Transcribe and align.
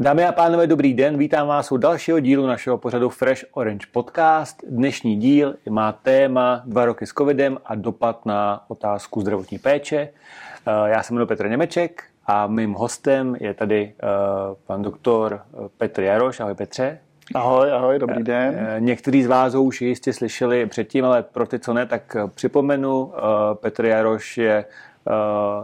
Dámy 0.00 0.26
a 0.26 0.32
pánové, 0.32 0.66
dobrý 0.66 0.94
den, 0.94 1.18
vítám 1.18 1.48
vás 1.48 1.72
u 1.72 1.76
dalšího 1.76 2.20
dílu 2.20 2.46
našeho 2.46 2.78
pořadu 2.78 3.08
Fresh 3.08 3.44
Orange 3.52 3.86
Podcast. 3.92 4.64
Dnešní 4.68 5.16
díl 5.16 5.54
má 5.70 5.92
téma 5.92 6.62
dva 6.64 6.84
roky 6.84 7.06
s 7.06 7.12
covidem 7.12 7.58
a 7.64 7.74
dopad 7.74 8.26
na 8.26 8.64
otázku 8.68 9.20
zdravotní 9.20 9.58
péče. 9.58 9.96
Eh, 9.96 10.70
já 10.86 11.02
se 11.02 11.12
jmenuji 11.12 11.26
Petr 11.26 11.48
Němeček 11.48 12.04
a 12.26 12.46
mým 12.46 12.72
hostem 12.72 13.36
je 13.40 13.54
tady 13.54 13.92
eh, 14.02 14.06
pan 14.66 14.82
doktor 14.82 15.40
Petr 15.78 16.02
Jaroš. 16.02 16.40
Ahoj 16.40 16.54
Petře. 16.54 16.98
Ahoj, 17.34 17.72
ahoj, 17.72 17.98
dobrý 17.98 18.22
den. 18.22 18.54
Eh, 18.56 18.80
někteří 18.80 19.22
z 19.22 19.26
vás 19.26 19.54
ho 19.54 19.62
už 19.62 19.82
jistě 19.82 20.12
slyšeli 20.12 20.66
předtím, 20.66 21.04
ale 21.04 21.22
pro 21.22 21.46
ty, 21.46 21.58
co 21.58 21.72
ne, 21.72 21.86
tak 21.86 22.16
připomenu. 22.34 23.12
Petr 23.60 23.84
Jaroš 23.84 24.38
je 24.38 24.64
Eh, 24.64 24.95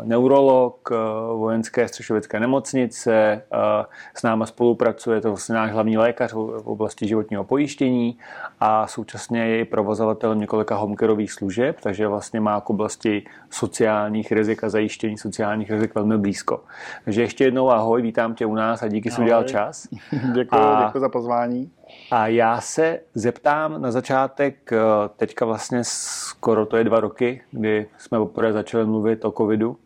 neurolog 0.03 0.89
eh, 0.93 0.97
vojenské 1.37 1.89
střešovické 1.89 2.41
nemocnice, 2.41 3.15
eh, 3.15 3.85
s 4.15 4.23
náma 4.23 4.47
spolupracuje, 4.47 5.21
to 5.21 5.29
vlastně 5.29 5.55
náš 5.55 5.73
hlavní 5.73 5.99
lékař 5.99 6.33
v 6.33 6.63
oblasti 6.65 7.09
životního 7.09 7.45
pojištění 7.45 8.19
a 8.61 8.87
současně 8.87 9.47
je 9.47 9.61
i 9.61 9.65
provozovatelem 9.65 10.39
několika 10.39 10.75
homecareových 10.75 11.33
služeb, 11.33 11.77
takže 11.83 12.09
vlastně 12.09 12.41
má 12.41 12.61
k 12.61 12.71
oblasti 12.71 13.25
sociálních 13.51 14.33
rizik 14.33 14.65
a 14.65 14.69
zajištění 14.69 15.19
sociálních 15.19 15.71
rizik 15.71 15.95
velmi 15.95 16.19
blízko. 16.19 16.61
Takže 17.05 17.23
ještě 17.23 17.45
jednou 17.45 17.71
ahoj, 17.71 18.03
vítám 18.03 18.35
tě 18.35 18.47
u 18.47 18.55
nás 18.55 18.83
a 18.83 18.89
díky, 18.89 19.11
že 19.11 19.17
jsi 19.17 19.23
udělal 19.23 19.45
čas. 19.45 19.89
děkuji, 20.35 20.57
a... 20.57 20.85
děkuji 20.87 21.01
za 21.01 21.09
pozvání. 21.09 21.71
A 22.13 22.27
já 22.27 22.61
se 22.61 23.01
zeptám 23.15 23.83
na 23.83 23.91
začátek, 23.91 24.73
eh, 24.73 24.79
teďka 25.17 25.45
vlastně 25.45 25.81
skoro 25.83 26.67
to 26.67 26.77
je 26.77 26.85
dva 26.85 27.01
roky, 27.01 27.41
kdy 27.51 27.87
jsme 27.99 28.19
poprvé 28.19 28.53
začali 28.53 28.87
mluvit 28.87 29.25
o 29.25 29.33
covidu 29.33 29.77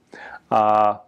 a, 0.51 1.05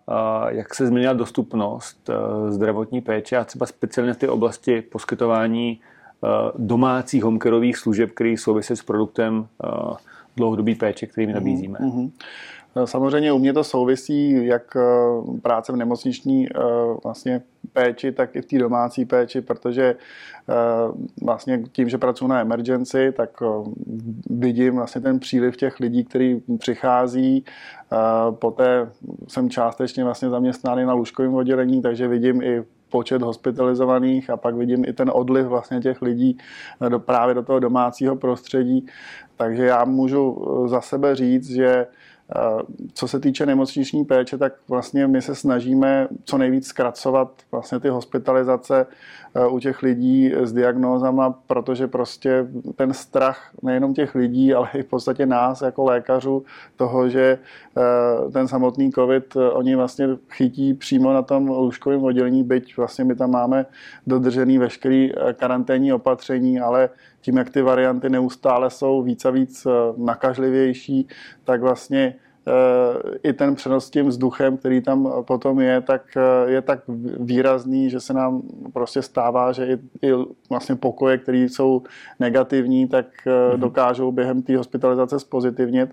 jak 0.48 0.74
se 0.74 0.86
změnila 0.86 1.12
dostupnost 1.12 2.10
eh, 2.10 2.52
zdravotní 2.52 3.00
péče 3.00 3.36
a 3.36 3.44
třeba 3.44 3.66
speciálně 3.66 4.14
v 4.14 4.16
té 4.16 4.28
oblasti 4.28 4.82
poskytování 4.82 5.80
eh, 5.80 6.28
domácích 6.58 7.24
homecareových 7.24 7.76
služeb, 7.76 8.10
které 8.14 8.34
souvisí 8.38 8.76
s 8.76 8.82
produktem 8.82 9.46
dlouhodobý 10.36 10.74
péče, 10.74 11.06
který 11.06 11.26
my 11.26 11.32
nabízíme. 11.32 11.78
Mm-hmm. 11.78 12.10
Samozřejmě 12.84 13.32
u 13.32 13.38
mě 13.38 13.52
to 13.52 13.64
souvisí 13.64 14.46
jak 14.46 14.76
práce 15.42 15.72
v 15.72 15.76
nemocniční 15.76 16.48
vlastně 17.04 17.42
péči, 17.72 18.12
tak 18.12 18.36
i 18.36 18.42
v 18.42 18.46
té 18.46 18.58
domácí 18.58 19.04
péči, 19.04 19.40
protože 19.40 19.96
vlastně 21.22 21.62
tím, 21.72 21.88
že 21.88 21.98
pracuji 21.98 22.26
na 22.26 22.40
emergency, 22.40 23.12
tak 23.16 23.30
vidím 24.30 24.76
vlastně 24.76 25.00
ten 25.00 25.18
příliv 25.18 25.56
těch 25.56 25.80
lidí, 25.80 26.04
který 26.04 26.40
přichází. 26.58 27.44
Poté 28.30 28.90
jsem 29.28 29.50
částečně 29.50 30.04
vlastně 30.04 30.30
zaměstnaný 30.30 30.84
na 30.84 30.92
lůžkovém 30.92 31.34
oddělení, 31.34 31.82
takže 31.82 32.08
vidím 32.08 32.42
i 32.42 32.62
počet 32.90 33.22
hospitalizovaných 33.22 34.30
a 34.30 34.36
pak 34.36 34.54
vidím 34.54 34.84
i 34.84 34.92
ten 34.92 35.10
odliv 35.14 35.46
vlastně 35.46 35.80
těch 35.80 36.02
lidí 36.02 36.38
do, 36.88 36.98
právě 36.98 37.34
do 37.34 37.42
toho 37.42 37.60
domácího 37.60 38.16
prostředí. 38.16 38.86
Takže 39.36 39.64
já 39.64 39.84
můžu 39.84 40.44
za 40.66 40.80
sebe 40.80 41.14
říct, 41.14 41.50
že 41.50 41.86
co 42.94 43.08
se 43.08 43.20
týče 43.20 43.46
nemocniční 43.46 44.04
péče, 44.04 44.38
tak 44.38 44.52
vlastně 44.68 45.06
my 45.06 45.22
se 45.22 45.34
snažíme 45.34 46.08
co 46.24 46.38
nejvíc 46.38 46.66
zkracovat 46.66 47.30
vlastně 47.52 47.80
ty 47.80 47.88
hospitalizace 47.88 48.86
eh, 49.34 49.46
u 49.46 49.58
těch 49.58 49.82
lidí 49.82 50.32
s 50.42 50.52
diagnózama, 50.52 51.30
protože 51.46 51.86
prostě 51.86 52.46
ten 52.76 52.94
strach 52.94 53.50
nejenom 53.62 53.94
těch 53.94 54.14
lidí, 54.14 54.54
ale 54.54 54.68
i 54.74 54.82
v 54.82 54.86
podstatě 54.86 55.26
nás 55.26 55.62
jako 55.62 55.84
lékařů 55.84 56.44
toho, 56.76 57.08
že 57.08 57.38
eh, 57.76 58.30
ten 58.30 58.48
samotný 58.48 58.92
covid 58.92 59.36
eh, 59.36 59.50
oni 59.50 59.76
vlastně 59.76 60.08
chytí 60.30 60.74
přímo 60.74 61.12
na 61.12 61.22
tom 61.22 61.48
lůžkovém 61.48 62.04
oddělení, 62.04 62.44
byť 62.44 62.76
vlastně 62.76 63.04
my 63.04 63.14
tam 63.14 63.30
máme 63.30 63.66
dodržený 64.06 64.58
veškerý 64.58 65.12
karanténní 65.32 65.92
opatření, 65.92 66.60
ale 66.60 66.88
tím, 67.20 67.36
jak 67.36 67.50
ty 67.50 67.62
varianty 67.62 68.08
neustále 68.10 68.70
jsou 68.70 69.02
víc 69.02 69.24
a 69.24 69.30
víc 69.30 69.66
eh, 69.66 69.70
nakažlivější, 69.96 71.08
tak 71.44 71.60
vlastně 71.60 72.14
eh, 72.48 73.18
i 73.22 73.32
ten 73.32 73.54
přenos 73.54 73.90
tím 73.90 74.08
vzduchem, 74.08 74.56
který 74.56 74.80
tam 74.80 75.12
potom 75.26 75.60
je, 75.60 75.80
tak 75.80 76.02
eh, 76.16 76.50
je 76.50 76.62
tak 76.62 76.80
výrazný, 77.20 77.90
že 77.90 78.00
se 78.00 78.14
nám 78.14 78.42
prostě 78.72 79.02
stává, 79.02 79.52
že 79.52 79.66
i, 79.66 80.06
i 80.06 80.12
vlastně 80.50 80.76
pokoje, 80.76 81.18
které 81.18 81.38
jsou 81.38 81.82
negativní, 82.20 82.88
tak 82.88 83.06
mm-hmm. 83.26 83.58
dokážou 83.58 84.12
během 84.12 84.42
té 84.42 84.56
hospitalizace 84.56 85.20
spozitivnit. 85.20 85.90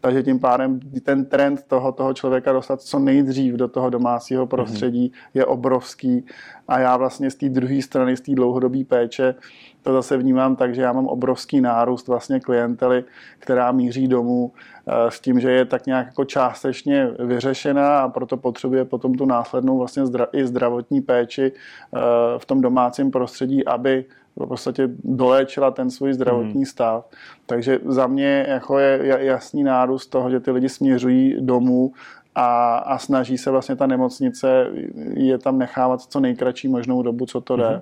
Takže 0.00 0.22
tím 0.22 0.40
pádem 0.40 0.80
ten 1.02 1.24
trend 1.24 1.62
toho, 1.62 1.92
toho 1.92 2.14
člověka 2.14 2.52
dostat 2.52 2.82
co 2.82 2.98
nejdřív 2.98 3.54
do 3.54 3.68
toho 3.68 3.90
domácího 3.90 4.46
prostředí 4.46 5.08
mm-hmm. 5.08 5.30
je 5.34 5.46
obrovský. 5.46 6.26
A 6.68 6.78
já 6.78 6.96
vlastně 6.96 7.30
z 7.30 7.34
té 7.34 7.48
druhé 7.48 7.82
strany, 7.82 8.16
z 8.16 8.20
té 8.20 8.34
dlouhodobé 8.34 8.84
péče, 8.84 9.34
to 9.82 9.92
zase 9.92 10.16
vnímám 10.16 10.56
tak, 10.56 10.74
že 10.74 10.82
já 10.82 10.92
mám 10.92 11.06
obrovský 11.06 11.60
nárůst 11.60 12.08
vlastně 12.08 12.40
klientely, 12.40 13.04
která 13.38 13.72
míří 13.72 14.08
domů 14.08 14.52
eh, 14.86 15.10
s 15.10 15.20
tím, 15.20 15.40
že 15.40 15.50
je 15.50 15.64
tak 15.64 15.86
nějak 15.86 16.06
jako 16.06 16.24
částečně 16.24 17.10
vyřešená 17.18 18.00
a 18.00 18.08
proto 18.08 18.36
potřebuje 18.36 18.84
potom 18.84 19.14
tu 19.14 19.24
následnou 19.24 19.78
vlastně 19.78 20.02
i 20.32 20.46
zdravotní 20.46 21.00
péči 21.00 21.52
eh, 21.52 21.98
v 22.38 22.46
tom 22.46 22.60
domácím 22.60 23.10
prostředí, 23.10 23.64
aby 23.64 24.04
v 24.36 24.46
podstatě 24.46 24.88
doléčila 25.04 25.70
ten 25.70 25.90
svůj 25.90 26.12
zdravotní 26.12 26.60
mm. 26.60 26.66
stav. 26.66 27.08
Takže 27.46 27.78
za 27.84 28.06
mě 28.06 28.46
jako 28.48 28.78
je 28.78 29.18
jasný 29.20 29.64
nárůst 29.64 30.06
toho, 30.06 30.30
že 30.30 30.40
ty 30.40 30.50
lidi 30.50 30.68
směřují 30.68 31.36
domů 31.40 31.92
a, 32.34 32.76
a 32.76 32.98
snaží 32.98 33.38
se 33.38 33.50
vlastně 33.50 33.76
ta 33.76 33.86
nemocnice 33.86 34.66
je 35.14 35.38
tam 35.38 35.58
nechávat 35.58 36.00
co 36.00 36.20
nejkratší 36.20 36.68
možnou 36.68 37.02
dobu, 37.02 37.26
co 37.26 37.40
to 37.40 37.56
jde. 37.56 37.70
Mm. 37.70 37.80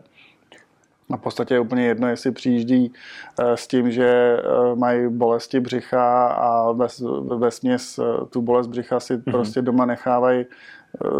A 1.10 1.16
v 1.16 1.21
podstatě 1.21 1.54
je 1.54 1.60
úplně 1.60 1.87
jedno, 1.87 2.09
jestli 2.09 2.31
přijíždí 2.32 2.93
eh, 3.41 3.56
s 3.56 3.66
tím, 3.66 3.91
že 3.91 4.06
eh, 4.06 4.75
mají 4.75 5.09
bolesti 5.09 5.60
břicha 5.60 6.26
a 6.26 6.72
ve 7.37 7.50
směs 7.50 7.98
eh, 7.98 8.26
tu 8.31 8.43
bolest 8.43 8.66
břicha 8.66 9.00
si 9.00 9.16
mm-hmm. 9.16 9.31
prostě 9.31 9.62
doma 9.62 9.87
nechávají 9.87 10.47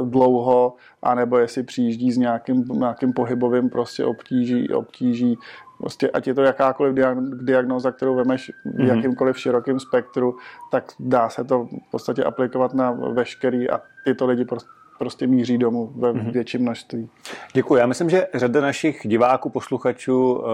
dlouho, 0.05 0.75
anebo 1.03 1.39
jestli 1.39 1.62
přijíždí 1.62 2.12
s 2.12 2.17
nějakým, 2.17 2.65
nějakým 2.73 3.12
pohybovým 3.12 3.71
prostě 3.71 4.05
obtíží, 4.05 4.69
obtíží 4.69 5.39
prostě 5.79 6.11
ať 6.11 6.27
je 6.27 6.34
to 6.34 6.43
jakákoliv 6.43 6.95
diagnóza, 7.23 7.93
kterou 7.93 8.15
vemeš 8.15 8.53
v 8.65 8.69
mm-hmm. 8.69 8.97
jakýmkoliv 8.97 9.39
širokém 9.39 9.81
spektru, 9.81 10.37
tak 10.71 10.84
dá 11.00 11.29
se 11.29 11.45
to 11.45 11.65
v 11.65 11.91
podstatě 11.91 12.25
aplikovat 12.25 12.75
na 12.75 12.91
veškerý 12.91 13.71
a 13.71 13.81
tyto 14.05 14.27
lidi 14.27 14.45
prostě 14.45 14.80
prostě 15.00 15.27
míří 15.27 15.59
domů 15.59 15.93
ve 15.97 16.12
mm-hmm. 16.12 16.33
větším 16.33 16.62
množství. 16.62 17.09
Děkuji. 17.53 17.77
Já 17.77 17.87
myslím, 17.87 18.11
že 18.11 18.27
řada 18.34 18.61
našich 18.61 19.00
diváků, 19.05 19.50
posluchačů 19.50 20.33
uh, 20.33 20.44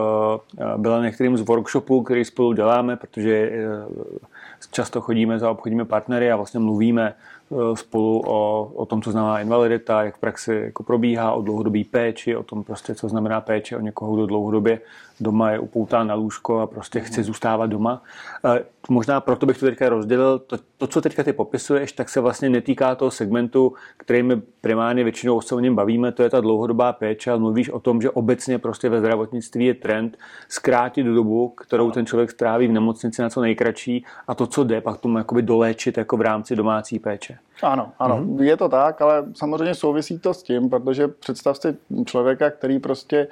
byla 0.77 1.03
některým 1.03 1.37
z 1.37 1.41
workshopů, 1.41 2.03
který 2.03 2.25
spolu 2.25 2.53
děláme, 2.53 2.97
protože 2.97 3.51
uh, 3.89 4.07
často 4.71 5.01
chodíme 5.01 5.39
za 5.39 5.51
obchodními 5.51 5.85
partnery 5.85 6.33
a 6.33 6.37
vlastně 6.37 6.61
mluvíme 6.61 7.15
Eh, 7.46 7.46
spolu 7.75 8.23
o, 8.27 8.71
o 8.75 8.87
tom, 8.87 9.03
co 9.03 9.11
znamená 9.11 9.41
invalidita, 9.41 10.03
jak 10.03 10.17
v 10.17 10.19
praxi 10.19 10.55
jako 10.65 10.83
probíhá, 10.83 11.33
o 11.33 11.43
dlouhodobé 11.43 11.85
péči, 11.91 12.37
o 12.37 12.43
tom 12.43 12.65
prostě, 12.65 12.95
co 12.95 13.09
znamená 13.09 13.41
péče 13.41 13.77
o 13.77 13.81
někoho, 13.81 14.15
kdo 14.15 14.27
dlouhodobě 14.27 14.81
doma 15.21 15.51
je 15.51 15.59
upoután 15.59 16.07
na 16.07 16.15
lůžko 16.15 16.59
a 16.59 16.67
prostě 16.67 17.01
chce 17.01 17.23
zůstávat 17.23 17.71
doma. 17.71 18.03
Eh, 18.45 18.65
možná 18.89 19.21
proto 19.21 19.47
bych 19.47 19.59
to 19.59 19.67
teďka 19.67 19.89
rozdělil. 19.89 20.39
To, 20.39 20.59
to, 20.79 20.87
co 20.87 21.01
teďka 21.01 21.23
ty 21.23 21.33
popisuješ, 21.33 21.93
tak 21.93 22.09
se 22.09 22.21
vlastně 22.21 22.51
netýká 22.51 22.95
toho 22.95 23.11
segmentu, 23.11 23.75
který 23.97 24.23
my 24.23 24.37
primárně 24.61 25.05
většinou 25.05 25.41
se 25.41 25.55
o 25.55 25.61
něm 25.61 25.75
bavíme, 25.75 26.13
to 26.13 26.23
je 26.23 26.31
ta 26.31 26.41
dlouhodobá 26.41 26.93
péče 26.93 27.31
a 27.31 27.37
mluvíš 27.37 27.71
o 27.71 27.81
tom, 27.81 28.03
že 28.03 28.11
obecně 28.11 28.59
prostě 28.59 28.89
ve 28.89 29.01
zdravotnictví 29.01 29.65
je 29.65 29.75
trend 29.75 30.19
zkrátit 30.49 31.07
dobu, 31.07 31.49
kterou 31.49 31.91
ten 31.91 32.07
člověk 32.07 32.31
stráví 32.31 32.69
v 32.69 32.73
nemocnici 32.73 33.23
na 33.23 33.31
co 33.31 33.41
nejkratší 33.41 34.05
a 34.29 34.35
to, 34.35 34.47
co 34.47 34.65
jde, 34.65 34.81
pak 34.81 35.01
tomu 35.01 35.19
jakoby 35.19 35.43
doléčit 35.43 35.99
jako 35.99 36.17
v 36.17 36.21
rámci 36.21 36.57
domácí 36.57 36.99
péče. 36.99 37.36
Ano, 37.63 37.93
ano, 37.99 38.19
mm-hmm. 38.19 38.43
je 38.43 38.57
to 38.57 38.69
tak, 38.69 39.03
ale 39.03 39.25
samozřejmě 39.35 39.75
souvisí 39.75 40.19
to 40.19 40.35
s 40.35 40.43
tím, 40.43 40.71
protože 40.71 41.09
představ 41.09 41.57
si 41.57 41.77
člověka, 42.05 42.51
který 42.51 42.79
prostě 42.79 43.29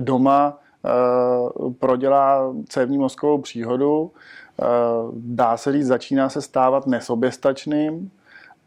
doma 0.00 0.58
uh, 1.58 1.72
prodělá 1.72 2.54
cévní 2.68 2.98
mozkovou 2.98 3.38
příhodu, 3.38 4.02
uh, 4.02 4.66
dá 5.14 5.56
se 5.56 5.72
říct, 5.72 5.86
začíná 5.86 6.28
se 6.28 6.42
stávat 6.42 6.86
nesoběstačným 6.86 8.10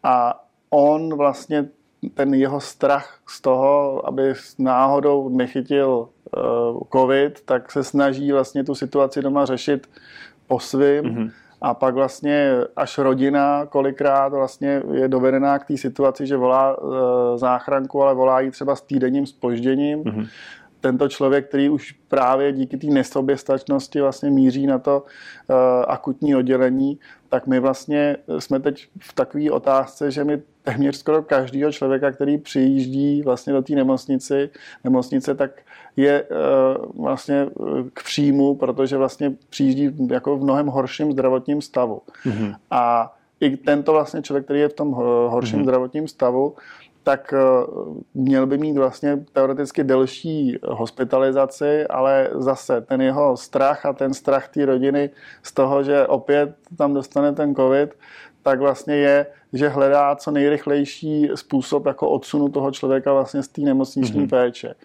a 0.03 0.44
on 0.69 1.15
vlastně 1.15 1.65
ten 2.13 2.33
jeho 2.33 2.59
strach 2.59 3.19
z 3.27 3.41
toho, 3.41 4.01
aby 4.07 4.33
náhodou 4.59 5.29
nechytil 5.29 6.09
uh, 6.38 6.81
covid, 6.91 7.41
tak 7.45 7.71
se 7.71 7.83
snaží 7.83 8.31
vlastně 8.31 8.63
tu 8.63 8.75
situaci 8.75 9.21
doma 9.21 9.45
řešit 9.45 9.89
po 10.47 10.59
svým. 10.59 11.03
Mm-hmm 11.03 11.31
a 11.62 11.74
pak 11.74 11.95
vlastně 11.95 12.51
až 12.75 12.98
rodina 12.98 13.65
kolikrát 13.65 14.33
vlastně 14.33 14.81
je 14.94 15.07
dovedená 15.07 15.59
k 15.59 15.68
té 15.68 15.77
situaci, 15.77 16.27
že 16.27 16.38
volá 16.38 16.75
e, 16.75 17.38
záchranku, 17.38 18.04
ale 18.04 18.13
volá 18.13 18.39
ji 18.39 18.51
třeba 18.51 18.75
s 18.75 18.81
týdenním 18.81 19.25
spožděním. 19.25 20.04
Mm-hmm. 20.04 20.27
Tento 20.87 21.07
člověk, 21.09 21.47
který 21.47 21.69
už 21.69 21.91
právě 22.07 22.51
díky 22.51 22.77
té 22.77 22.87
nesoběstačnosti 22.87 24.01
vlastně 24.01 24.29
míří 24.29 24.67
na 24.67 24.79
to 24.79 25.03
uh, 25.03 25.55
akutní 25.87 26.35
oddělení, 26.35 26.99
tak 27.29 27.47
my 27.47 27.59
vlastně 27.59 28.17
jsme 28.39 28.59
teď 28.59 28.87
v 28.99 29.13
takové 29.13 29.51
otázce, 29.51 30.11
že 30.11 30.23
my 30.23 30.41
téměř 30.63 30.95
skoro 30.95 31.23
každého 31.23 31.71
člověka, 31.71 32.11
který 32.11 32.37
přijíždí 32.37 33.21
vlastně 33.21 33.53
do 33.53 33.61
té 33.61 33.73
nemocnici, 33.73 34.49
nemocnice, 34.83 35.35
tak 35.35 35.51
je 35.97 36.23
uh, 36.23 37.03
vlastně 37.03 37.35
eh, 37.35 37.83
k 37.93 38.03
příjmu, 38.03 38.55
protože 38.55 38.97
vlastně 38.97 39.33
přijíždí 39.49 40.07
jako 40.11 40.37
v 40.37 40.43
mnohem 40.43 40.67
horším 40.67 41.11
zdravotním 41.11 41.61
stavu. 41.61 42.01
Mm-hmm. 42.25 42.55
A 42.71 43.13
i 43.39 43.57
tento 43.57 43.91
vlastně 43.91 44.21
člověk, 44.21 44.45
který 44.45 44.59
je 44.59 44.69
v 44.69 44.73
tom 44.73 44.91
horším 45.27 45.59
mm-hmm. 45.59 45.63
zdravotním 45.63 46.07
stavu, 46.07 46.55
tak 47.07 47.33
eh, 47.33 47.39
měl 48.13 48.48
by 48.48 48.57
mít 48.57 48.77
vlastně 48.77 49.18
teoreticky 49.33 49.83
delší 49.83 50.57
hospitalizaci, 50.63 51.88
ale 51.88 52.30
zase 52.36 52.81
ten 52.81 53.01
jeho 53.01 53.38
strach 53.38 53.86
a 53.86 53.94
ten 53.94 54.13
strach 54.13 54.48
té 54.48 54.65
rodiny 54.65 55.09
z 55.44 55.51
toho, 55.51 55.83
že 55.83 56.07
opět 56.07 56.56
tam 56.77 56.94
dostane 56.94 57.31
ten 57.33 57.56
covid, 57.56 57.95
tak 58.44 58.59
vlastně 58.59 58.95
je, 58.95 59.25
že 59.54 59.69
hledá 59.69 60.15
co 60.15 60.31
nejrychlejší 60.31 61.30
způsob 61.36 61.86
jako 61.86 62.09
odsunu 62.09 62.50
toho 62.50 62.71
člověka 62.71 63.13
vlastně 63.13 63.44
z 63.44 63.48
té 63.48 63.62
nemocniční 63.62 64.21
mm-hmm. 64.21 64.30
péče. 64.30 64.75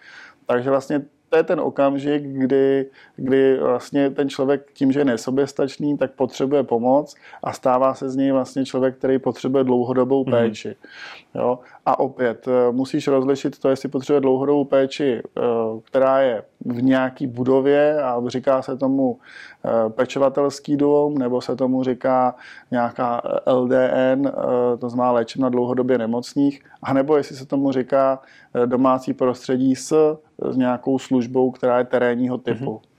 Takže 0.45 0.69
vlastně 0.69 1.01
to 1.33 1.37
je 1.37 1.43
ten 1.43 1.59
okamžik, 1.59 2.23
kdy, 2.23 2.85
kdy 3.15 3.57
vlastně 3.57 4.09
ten 4.09 4.29
člověk 4.29 4.71
tím, 4.73 4.91
že 4.91 4.99
je 4.99 5.05
nesoběstačný, 5.05 5.97
tak 5.97 6.11
potřebuje 6.11 6.63
pomoc 6.63 7.15
a 7.43 7.53
stává 7.53 7.93
se 7.93 8.09
z 8.09 8.15
něj 8.15 8.31
vlastně 8.31 8.65
člověk, 8.65 8.97
který 8.97 9.19
potřebuje 9.19 9.63
dlouhodobou 9.63 10.23
mhm. 10.23 10.31
péči. 10.31 10.69
Mm-hmm. 10.69 11.39
Jo? 11.39 11.59
A 11.85 11.99
opět 11.99 12.47
eh, 12.47 12.71
musíš 12.71 13.07
rozlišit 13.07 13.59
to, 13.59 13.69
jestli 13.69 13.89
potřebuje 13.89 14.21
dlouhodobou 14.21 14.65
péči, 14.65 15.21
eh, 15.37 15.41
která 15.83 16.19
je 16.19 16.43
v 16.65 16.83
nějaký 16.83 17.27
budově 17.27 18.03
a 18.03 18.21
říká 18.27 18.61
se 18.61 18.77
tomu 18.77 19.17
eh, 19.65 19.89
pečovatelský 19.89 20.77
dům, 20.77 21.17
nebo 21.17 21.41
se 21.41 21.55
tomu 21.55 21.83
říká 21.83 22.35
nějaká 22.71 23.21
LDN, 23.45 24.31
to 24.79 24.89
znamená 24.89 25.11
léčebna 25.11 25.49
dlouhodobě 25.49 25.97
nemocných, 25.97 26.61
anebo 26.83 27.17
jestli 27.17 27.35
se 27.35 27.45
tomu 27.45 27.71
říká 27.71 28.19
domácí 28.65 29.13
prostředí 29.13 29.75
s, 29.75 30.17
s 30.49 30.57
nějakou 30.57 30.99
službou, 30.99 31.51
která 31.51 31.77
je 31.77 31.83
terénního 31.85 32.37
typu. 32.37 32.65
Mm-hmm. 32.65 32.93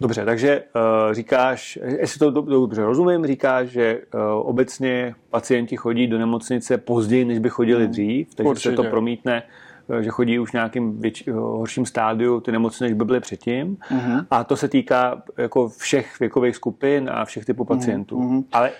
Dobře, 0.00 0.24
takže 0.24 0.62
uh, 0.74 1.14
říkáš, 1.14 1.78
jestli 1.98 2.18
to 2.18 2.30
dobře 2.30 2.84
rozumím, 2.84 3.26
říkáš, 3.26 3.68
že 3.68 3.98
uh, 4.14 4.20
obecně 4.48 5.14
pacienti 5.30 5.76
chodí 5.76 6.06
do 6.06 6.18
nemocnice 6.18 6.78
později, 6.78 7.24
než 7.24 7.38
by 7.38 7.48
chodili 7.48 7.82
hmm. 7.82 7.90
dřív, 7.90 8.34
takže 8.34 8.50
Určitě. 8.50 8.70
se 8.70 8.76
to 8.76 8.84
promítne 8.84 9.42
eh, 9.90 10.02
že 10.02 10.10
chodí 10.10 10.38
už 10.38 10.50
v 10.50 10.52
nějakým 10.52 11.00
věč, 11.00 11.28
horším 11.28 11.86
stádiu 11.86 12.40
ty 12.40 12.52
nemocné, 12.52 12.86
než 12.86 12.94
by 12.94 13.04
byly 13.04 13.20
předtím. 13.20 13.76
Uh-huh. 13.76 14.26
A 14.30 14.44
to 14.44 14.56
se 14.56 14.68
týká 14.68 15.22
jako 15.36 15.68
všech 15.68 16.20
věkových 16.20 16.56
skupin 16.56 17.10
a 17.12 17.24
všech 17.24 17.44
typů 17.44 17.64
pacientů. 17.64 18.18
Uh-huh. 18.18 18.44
Ale 18.52 18.70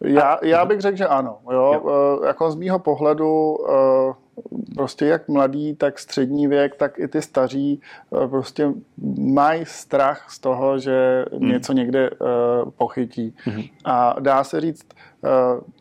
já, 0.00 0.38
já 0.42 0.64
bych 0.64 0.80
řekl, 0.80 0.96
že 0.96 1.06
ano. 1.06 1.38
Jo? 1.50 1.82
jo. 1.84 2.20
Jako 2.26 2.50
z 2.50 2.54
mýho 2.54 2.78
pohledu 2.78 3.56
prostě 4.74 5.06
jak 5.06 5.28
mladý, 5.28 5.74
tak 5.74 5.98
střední 5.98 6.46
věk, 6.46 6.76
tak 6.76 6.98
i 6.98 7.08
ty 7.08 7.22
staří 7.22 7.80
eh, 8.24 8.28
prostě 8.28 8.72
mají 9.18 9.64
strach 9.64 10.26
z 10.30 10.38
toho, 10.38 10.78
že 10.78 11.24
hmm. 11.32 11.48
něco 11.48 11.72
někde 11.72 12.10
uh, 12.10 12.70
pochytí. 12.70 13.34
Hmm. 13.44 13.62
A 13.84 14.20
dá 14.20 14.44
se 14.44 14.60
říct, 14.60 14.86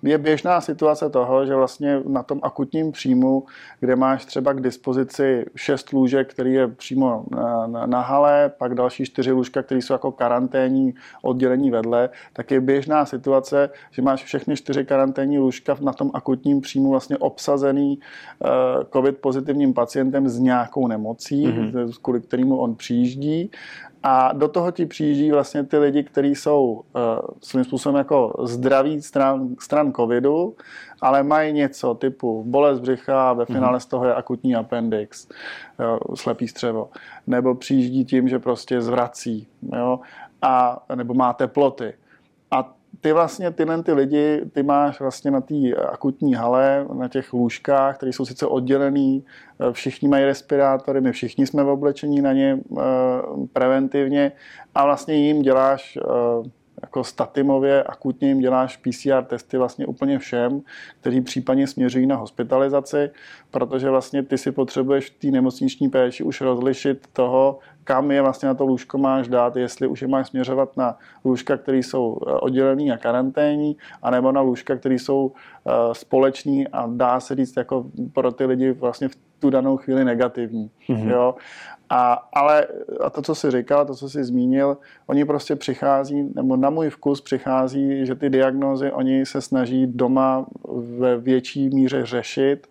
je 0.03 0.17
běžná 0.17 0.61
situace 0.61 1.09
toho, 1.09 1.45
že 1.45 1.55
vlastně 1.55 2.01
na 2.07 2.23
tom 2.23 2.39
akutním 2.43 2.91
příjmu, 2.91 3.43
kde 3.79 3.95
máš 3.95 4.25
třeba 4.25 4.53
k 4.53 4.61
dispozici 4.61 5.45
šest 5.55 5.93
lůžek, 5.93 6.33
který 6.33 6.53
je 6.53 6.67
přímo 6.67 7.25
na, 7.31 7.67
na, 7.67 7.85
na 7.85 8.01
hale, 8.01 8.51
pak 8.57 8.75
další 8.75 9.05
čtyři 9.05 9.31
lůžka, 9.31 9.63
které 9.63 9.81
jsou 9.81 9.93
jako 9.93 10.11
karanténní 10.11 10.93
oddělení 11.21 11.71
vedle, 11.71 12.09
tak 12.33 12.51
je 12.51 12.61
běžná 12.61 13.05
situace, 13.05 13.69
že 13.91 14.01
máš 14.01 14.23
všechny 14.23 14.55
čtyři 14.55 14.85
karanténní 14.85 15.39
lůžka 15.39 15.77
na 15.81 15.93
tom 15.93 16.11
akutním 16.13 16.61
příjmu 16.61 16.89
vlastně 16.89 17.17
obsazený 17.17 17.99
uh, 18.39 18.49
covid 18.93 19.17
pozitivním 19.17 19.73
pacientem 19.73 20.29
s 20.29 20.39
nějakou 20.39 20.87
nemocí, 20.87 21.47
mm-hmm. 21.47 21.91
kvůli 22.01 22.21
kterému 22.21 22.57
on 22.57 22.75
přijíždí. 22.75 23.51
A 24.07 24.33
do 24.33 24.47
toho 24.47 24.71
ti 24.71 24.85
přijíždí 24.85 25.31
vlastně 25.31 25.63
ty 25.63 25.77
lidi, 25.77 26.03
kteří 26.03 26.35
jsou 26.35 26.65
uh, 26.65 26.81
svým 27.41 27.63
způsobem 27.63 27.97
jako 27.97 28.33
zdraví 28.43 29.01
stran, 29.01 29.55
stran 29.59 29.93
covidu, 29.93 30.55
ale 31.01 31.23
mají 31.23 31.53
něco 31.53 31.93
typu 31.93 32.43
bolest 32.47 32.79
břicha 32.79 33.29
a 33.29 33.33
ve 33.33 33.45
mhm. 33.49 33.55
finále 33.55 33.79
z 33.79 33.85
toho 33.85 34.05
je 34.05 34.13
akutní 34.13 34.55
appendix, 34.55 35.27
jo, 35.79 35.99
slepý 36.15 36.47
střevo. 36.47 36.89
Nebo 37.27 37.55
přijíždí 37.55 38.05
tím, 38.05 38.29
že 38.29 38.39
prostě 38.39 38.81
zvrací, 38.81 39.47
jo, 39.75 39.99
a, 40.41 40.83
nebo 40.95 41.13
má 41.13 41.33
teploty. 41.33 41.93
Ty 43.01 43.13
vlastně 43.13 43.51
tyhle 43.51 43.83
ty 43.83 43.93
lidi, 43.93 44.41
ty 44.53 44.63
máš 44.63 44.99
vlastně 44.99 45.31
na 45.31 45.41
té 45.41 45.55
akutní 45.91 46.33
hale, 46.33 46.85
na 46.93 47.07
těch 47.07 47.33
lůžkách, 47.33 47.97
které 47.97 48.13
jsou 48.13 48.25
sice 48.25 48.45
oddělený, 48.45 49.25
eh, 49.59 49.73
všichni 49.73 50.07
mají 50.07 50.25
respirátory, 50.25 51.01
my 51.01 51.11
všichni 51.11 51.47
jsme 51.47 51.63
v 51.63 51.69
oblečení 51.69 52.21
na 52.21 52.33
ně 52.33 52.59
eh, 52.77 52.81
preventivně 53.53 54.31
a 54.75 54.85
vlastně 54.85 55.15
jim 55.15 55.41
děláš 55.41 55.97
eh, 55.97 56.49
jako 56.85 57.03
statimově 57.03 57.83
akutně 57.83 58.27
jim 58.27 58.39
děláš 58.39 58.77
PCR 58.77 59.23
testy 59.23 59.57
vlastně 59.57 59.85
úplně 59.85 60.19
všem, 60.19 60.61
kteří 61.01 61.21
případně 61.21 61.67
směřují 61.67 62.05
na 62.05 62.15
hospitalizaci, 62.15 63.09
protože 63.51 63.89
vlastně 63.89 64.23
ty 64.23 64.37
si 64.37 64.51
potřebuješ 64.51 65.09
v 65.09 65.19
té 65.19 65.27
nemocniční 65.27 65.89
péči 65.89 66.23
už 66.23 66.41
rozlišit 66.41 67.07
toho, 67.13 67.59
kam 67.83 68.11
je 68.11 68.21
vlastně 68.21 68.47
na 68.47 68.53
to 68.53 68.65
lůžko 68.65 68.97
máš 68.97 69.27
dát, 69.27 69.55
jestli 69.55 69.87
už 69.87 70.01
je 70.01 70.07
máš 70.07 70.27
směřovat 70.27 70.77
na 70.77 70.97
lůžka, 71.25 71.57
které 71.57 71.77
jsou 71.77 72.17
eh, 72.21 72.31
oddělený 72.31 72.91
a 72.91 72.97
karanténní, 72.97 73.77
anebo 74.01 74.31
na 74.31 74.41
lůžka, 74.41 74.75
které 74.75 74.95
jsou 74.95 75.25
uh, 75.25 75.33
společní 75.93 76.67
a 76.67 76.87
dá 76.87 77.19
se 77.19 77.35
říct 77.35 77.57
jako 77.57 77.85
pro 78.13 78.31
ty 78.31 78.45
lidi 78.45 78.71
vlastně 78.71 79.07
v 79.07 79.15
tu 79.45 79.49
danou 79.49 79.77
chvíli 79.77 80.05
negativní. 80.05 80.71
Mm-hmm. 80.89 81.09
Jo? 81.09 81.35
A, 81.89 82.13
ale 82.33 82.67
a 83.03 83.09
to, 83.09 83.21
co 83.21 83.35
jsi 83.35 83.51
říkal, 83.51 83.85
to, 83.85 83.95
co 83.95 84.09
jsi 84.09 84.23
zmínil, 84.23 84.77
oni 85.07 85.25
prostě 85.25 85.55
přichází, 85.55 86.31
nebo 86.35 86.55
na 86.55 86.69
můj 86.69 86.89
vkus 86.89 87.21
přichází, 87.21 88.05
že 88.05 88.15
ty 88.15 88.29
diagnózy 88.29 88.91
oni 88.91 89.25
se 89.25 89.41
snaží 89.41 89.87
doma 89.87 90.45
ve 90.97 91.17
větší 91.17 91.69
míře 91.69 92.05
řešit, 92.05 92.67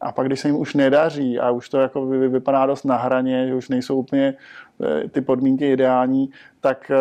a 0.00 0.12
pak, 0.12 0.26
když 0.26 0.40
se 0.40 0.48
jim 0.48 0.56
už 0.56 0.74
nedaří 0.74 1.38
a 1.38 1.50
už 1.50 1.68
to 1.68 1.80
jako 1.80 2.06
vypadá 2.06 2.66
dost 2.66 2.84
na 2.84 2.96
hraně, 2.96 3.48
že 3.48 3.54
už 3.54 3.68
nejsou 3.68 3.96
úplně 3.96 4.34
eh, 4.34 5.08
ty 5.08 5.20
podmínky 5.20 5.72
ideální, 5.72 6.30
tak 6.60 6.90
eh, 6.90 6.96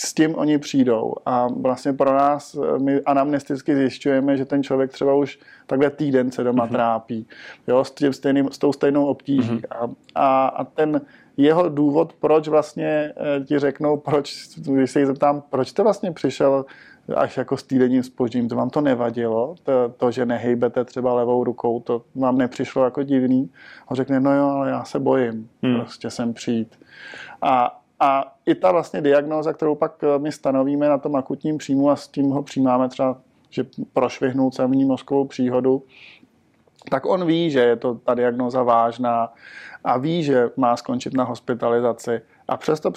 s 0.00 0.14
tím 0.14 0.34
oni 0.34 0.58
přijdou. 0.58 1.14
A 1.26 1.48
vlastně 1.48 1.92
pro 1.92 2.12
nás, 2.12 2.54
eh, 2.54 2.78
my 2.78 3.00
anamnesticky 3.00 3.76
zjišťujeme, 3.76 4.36
že 4.36 4.44
ten 4.44 4.62
člověk 4.62 4.92
třeba 4.92 5.14
už 5.14 5.38
takhle 5.66 5.90
týden 5.90 6.30
se 6.30 6.44
doma 6.44 6.66
mm-hmm. 6.66 6.70
trápí, 6.70 7.26
jo, 7.66 7.84
s, 7.84 7.90
tím 7.90 8.12
stejným, 8.12 8.48
s 8.52 8.58
tou 8.58 8.72
stejnou 8.72 9.06
obtíží. 9.06 9.50
Mm-hmm. 9.50 9.94
A, 10.14 10.46
a, 10.46 10.46
a 10.46 10.64
ten 10.64 11.00
jeho 11.36 11.68
důvod, 11.68 12.12
proč 12.20 12.48
vlastně 12.48 13.12
ti 13.46 13.58
řeknou, 13.58 13.96
proč, 13.96 14.48
když 14.56 14.90
se 14.90 15.00
jich 15.00 15.06
zeptám, 15.06 15.42
proč 15.50 15.68
jste 15.68 15.82
vlastně 15.82 16.12
přišel 16.12 16.64
až 17.16 17.36
jako 17.36 17.56
s 17.56 17.62
týdenním 17.62 18.02
spožděním. 18.02 18.48
To 18.48 18.56
vám 18.56 18.70
to 18.70 18.80
nevadilo? 18.80 19.54
To, 19.62 19.72
to, 19.96 20.10
že 20.10 20.26
nehejbete 20.26 20.84
třeba 20.84 21.14
levou 21.14 21.44
rukou, 21.44 21.80
to 21.80 22.02
vám 22.14 22.38
nepřišlo 22.38 22.84
jako 22.84 23.02
divný? 23.02 23.50
A 23.88 23.94
řekne, 23.94 24.20
no 24.20 24.34
jo, 24.34 24.44
ale 24.44 24.70
já 24.70 24.84
se 24.84 24.98
bojím 24.98 25.48
hmm. 25.62 25.74
prostě 25.80 26.10
sem 26.10 26.34
přijít. 26.34 26.78
A, 27.42 27.79
a 28.00 28.34
i 28.46 28.54
ta 28.54 28.72
vlastně 28.72 29.00
diagnóza, 29.00 29.52
kterou 29.52 29.74
pak 29.74 30.04
eh, 30.04 30.18
my 30.18 30.32
stanovíme 30.32 30.88
na 30.88 30.98
tom 30.98 31.16
akutním 31.16 31.58
příjmu 31.58 31.90
a 31.90 31.96
s 31.96 32.08
tím 32.08 32.30
ho 32.30 32.42
přijímáme 32.42 32.88
třeba, 32.88 33.18
že 33.50 33.66
prošvihnul 33.92 34.50
cévní 34.50 34.84
mozkovou 34.84 35.24
příhodu, 35.24 35.82
tak 36.90 37.06
on 37.06 37.26
ví, 37.26 37.50
že 37.50 37.60
je 37.60 37.76
to 37.76 37.94
ta 37.94 38.14
diagnóza 38.14 38.62
vážná 38.62 39.32
a 39.84 39.98
ví, 39.98 40.22
že 40.22 40.50
má 40.56 40.76
skončit 40.76 41.14
na 41.14 41.24
hospitalizaci. 41.24 42.20
A 42.48 42.56
přesto 42.56 42.90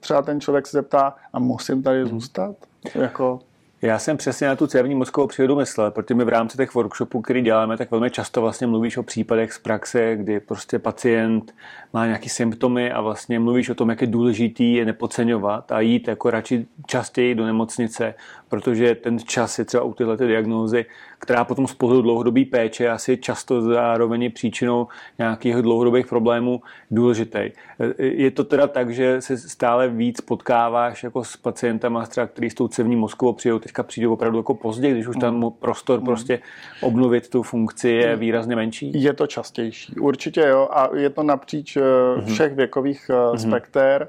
třeba 0.00 0.22
ten 0.22 0.40
člověk 0.40 0.66
se 0.66 0.76
zeptá, 0.76 1.14
a 1.32 1.38
musím 1.38 1.82
tady 1.82 2.00
hmm. 2.00 2.08
zůstat? 2.08 2.56
Jako, 2.94 3.38
já 3.82 3.98
jsem 3.98 4.16
přesně 4.16 4.46
na 4.46 4.56
tu 4.56 4.66
cévní 4.66 4.94
mozkovou 4.94 5.26
příhodu 5.26 5.56
myslel, 5.56 5.90
protože 5.90 6.14
my 6.14 6.24
v 6.24 6.28
rámci 6.28 6.56
těch 6.56 6.74
workshopů, 6.74 7.20
který 7.20 7.42
děláme, 7.42 7.76
tak 7.76 7.90
velmi 7.90 8.10
často 8.10 8.40
vlastně 8.40 8.66
mluvíš 8.66 8.96
o 8.96 9.02
případech 9.02 9.52
z 9.52 9.58
praxe, 9.58 10.16
kdy 10.16 10.40
prostě 10.40 10.78
pacient 10.78 11.54
má 11.92 12.06
nějaké 12.06 12.28
symptomy 12.28 12.92
a 12.92 13.00
vlastně 13.00 13.38
mluvíš 13.38 13.68
o 13.68 13.74
tom, 13.74 13.90
jak 13.90 14.00
je 14.00 14.06
důležitý 14.06 14.74
je 14.74 14.84
nepodceňovat 14.84 15.72
a 15.72 15.80
jít 15.80 16.08
jako 16.08 16.30
radši 16.30 16.66
častěji 16.86 17.34
do 17.34 17.46
nemocnice, 17.46 18.14
protože 18.48 18.94
ten 18.94 19.18
čas 19.18 19.58
je 19.58 19.64
třeba 19.64 19.82
u 19.82 19.94
tyhle 19.94 20.16
diagnózy, 20.16 20.86
která 21.18 21.44
potom 21.44 21.66
z 21.66 21.74
pohledu 21.74 22.02
dlouhodobé 22.02 22.44
péče 22.44 22.88
asi 22.88 23.16
často 23.16 23.62
zároveň 23.62 24.32
příčinou 24.32 24.88
nějakých 25.18 25.54
dlouhodobých 25.56 26.06
problémů 26.06 26.62
důležitý. 26.90 27.50
Je 27.98 28.30
to 28.30 28.44
teda 28.44 28.66
tak, 28.66 28.94
že 28.94 29.20
se 29.20 29.38
stále 29.38 29.88
víc 29.88 30.20
potkáváš 30.20 31.02
jako 31.02 31.24
s 31.24 31.36
pacientama, 31.36 32.06
který 32.26 32.50
s 32.50 32.54
tou 32.54 32.68
cévní 32.68 32.96
mozkovou 32.96 33.32
přijou, 33.32 33.58
dneska 33.76 33.88
přijdou 33.88 34.12
opravdu 34.12 34.38
jako 34.38 34.54
pozdě, 34.54 34.90
když 34.90 35.06
už 35.06 35.16
tam 35.16 35.52
prostor 35.58 36.00
prostě 36.00 36.38
obnovit 36.80 37.28
tu 37.28 37.42
funkci 37.42 37.88
je 37.88 38.16
výrazně 38.16 38.56
menší? 38.56 38.92
Je 38.94 39.12
to 39.12 39.26
častější, 39.26 39.96
určitě 40.00 40.40
jo. 40.40 40.68
A 40.72 40.96
je 40.96 41.10
to 41.10 41.22
napříč 41.22 41.76
mhm. 42.16 42.26
všech 42.26 42.54
věkových 42.54 43.08
mm-hmm. 43.08 43.36
spekter. 43.36 44.08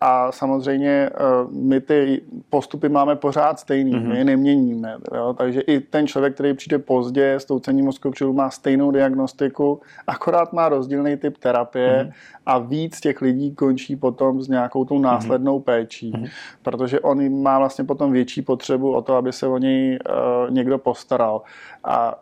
A 0.00 0.32
samozřejmě 0.32 1.10
my 1.50 1.80
ty 1.80 2.22
postupy 2.50 2.88
máme 2.88 3.16
pořád 3.16 3.58
stejný, 3.58 3.92
mm-hmm. 3.92 4.08
my 4.08 4.18
je 4.18 4.24
neměníme, 4.24 4.96
jo? 5.14 5.34
takže 5.38 5.60
i 5.60 5.80
ten 5.80 6.06
člověk, 6.06 6.34
který 6.34 6.54
přijde 6.54 6.78
pozdě 6.78 7.34
s 7.34 7.44
tou 7.44 7.58
cení 7.58 7.82
mozkovou 7.82 8.32
má 8.32 8.50
stejnou 8.50 8.90
diagnostiku, 8.90 9.80
akorát 10.06 10.52
má 10.52 10.68
rozdílný 10.68 11.16
typ 11.16 11.38
terapie 11.38 12.12
a 12.46 12.58
víc 12.58 13.00
těch 13.00 13.22
lidí 13.22 13.54
končí 13.54 13.96
potom 13.96 14.42
s 14.42 14.48
nějakou 14.48 14.84
tou 14.84 14.98
následnou 14.98 15.60
péčí, 15.60 16.12
protože 16.62 17.00
on 17.00 17.42
má 17.42 17.58
vlastně 17.58 17.84
potom 17.84 18.12
větší 18.12 18.33
potřebu 18.42 18.94
o 18.94 19.02
to, 19.02 19.14
aby 19.14 19.32
se 19.32 19.46
o 19.46 19.58
něj 19.58 19.98
uh, 20.08 20.50
někdo 20.50 20.78
postaral. 20.78 21.42
A 21.84 22.20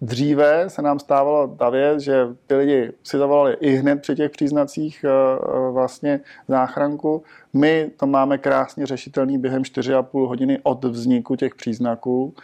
dříve 0.00 0.70
se 0.70 0.82
nám 0.82 0.98
stávalo 0.98 1.48
ta 1.48 1.70
věc, 1.70 2.00
že 2.00 2.26
ty 2.46 2.54
lidi 2.54 2.92
si 3.02 3.18
zavolali 3.18 3.56
i 3.60 3.70
hned 3.70 4.02
při 4.02 4.14
těch 4.14 4.30
příznacích 4.30 5.04
uh, 5.04 5.74
vlastně 5.74 6.20
záchranku. 6.48 7.22
My 7.52 7.90
to 7.96 8.06
máme 8.06 8.38
krásně 8.38 8.86
řešitelný 8.86 9.38
během 9.38 9.62
4,5 9.62 10.28
hodiny 10.28 10.58
od 10.62 10.84
vzniku 10.84 11.36
těch 11.36 11.54
příznaků 11.54 12.34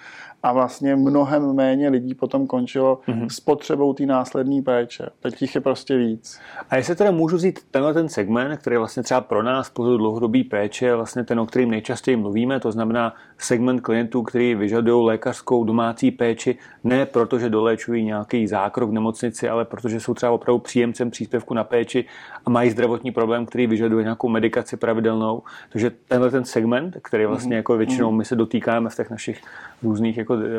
a 0.44 0.52
vlastně 0.52 0.96
mnohem 0.96 1.52
méně 1.52 1.88
lidí 1.88 2.14
potom 2.14 2.46
končilo 2.46 3.00
mm-hmm. 3.08 3.26
s 3.26 3.40
potřebou 3.40 3.92
té 3.92 4.06
následné 4.06 4.62
péče. 4.62 5.06
Teď 5.20 5.42
jich 5.42 5.54
je 5.54 5.60
prostě 5.60 5.96
víc. 5.96 6.40
A 6.70 6.76
jestli 6.76 6.96
teda 6.96 7.10
můžu 7.10 7.36
vzít 7.36 7.60
tenhle 7.70 7.94
ten 7.94 8.08
segment, 8.08 8.56
který 8.56 8.76
vlastně 8.76 9.02
třeba 9.02 9.20
pro 9.20 9.42
nás 9.42 9.70
po 9.70 9.96
dlouhodobý 9.96 10.44
péče 10.44 10.86
je 10.86 10.96
vlastně 10.96 11.24
ten, 11.24 11.40
o 11.40 11.46
kterým 11.46 11.70
nejčastěji 11.70 12.16
mluvíme, 12.16 12.60
to 12.60 12.72
znamená 12.72 13.14
segment 13.38 13.80
klientů, 13.80 14.22
kteří 14.22 14.54
vyžadují 14.54 15.06
lékařskou 15.06 15.64
domácí 15.64 16.10
péči, 16.10 16.58
ne 16.84 17.06
proto, 17.06 17.38
že 17.38 17.50
doléčují 17.50 18.04
nějaký 18.04 18.46
zákrok 18.46 18.90
v 18.90 18.92
nemocnici, 18.92 19.48
ale 19.48 19.64
protože 19.64 20.00
jsou 20.00 20.14
třeba 20.14 20.32
opravdu 20.32 20.58
příjemcem 20.58 21.10
příspěvku 21.10 21.54
na 21.54 21.64
péči 21.64 22.04
a 22.46 22.50
mají 22.50 22.70
zdravotní 22.70 23.10
problém, 23.12 23.46
který 23.46 23.66
vyžaduje 23.66 24.04
nějakou 24.04 24.28
medikaci 24.28 24.76
pravidelnou. 24.76 25.42
Takže 25.72 25.90
tenhle 26.08 26.30
ten 26.30 26.44
segment, 26.44 26.96
který 27.02 27.26
vlastně 27.26 27.50
mm-hmm. 27.50 27.56
jako 27.56 27.76
většinou 27.76 28.12
my 28.12 28.24
se 28.24 28.36
dotýkáme 28.36 28.90
v 28.90 28.96
těch 28.96 29.10
našich 29.10 29.42
různých 29.82 30.16
jako, 30.16 30.34
uh, 30.38 30.50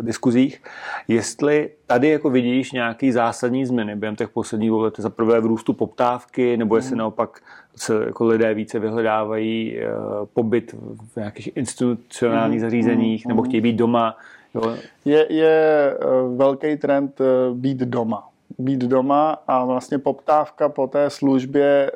diskuzích, 0.00 0.62
jestli 1.08 1.70
tady 1.86 2.08
jako 2.08 2.30
vidíš 2.30 2.72
nějaký 2.72 3.12
zásadní 3.12 3.66
změny 3.66 3.96
během 3.96 4.16
těch 4.16 4.28
posledních 4.28 4.70
let, 4.70 4.94
za 4.98 5.10
prvé 5.10 5.40
v 5.40 5.46
růstu 5.46 5.72
poptávky, 5.72 6.56
nebo 6.56 6.76
jestli 6.76 6.92
mm. 6.92 6.98
naopak 6.98 7.40
se 7.76 8.04
jako 8.06 8.26
lidé 8.26 8.54
více 8.54 8.78
vyhledávají 8.78 9.76
uh, 9.76 10.26
pobyt 10.34 10.74
v 11.12 11.16
nějakých 11.16 11.56
institucionálních 11.56 12.58
mm. 12.58 12.60
zařízeních, 12.60 13.26
mm. 13.26 13.28
nebo 13.28 13.42
chtějí 13.42 13.60
být 13.60 13.76
doma. 13.76 14.16
Jo. 14.54 14.76
Je, 15.04 15.32
je 15.32 15.96
uh, 16.04 16.36
velký 16.36 16.76
trend 16.76 17.20
být 17.54 17.78
doma 17.78 18.28
být 18.58 18.80
doma 18.80 19.38
a 19.46 19.64
vlastně 19.64 19.98
poptávka 19.98 20.68
po 20.68 20.86
té 20.86 21.10
službě 21.10 21.90
e, 21.90 21.92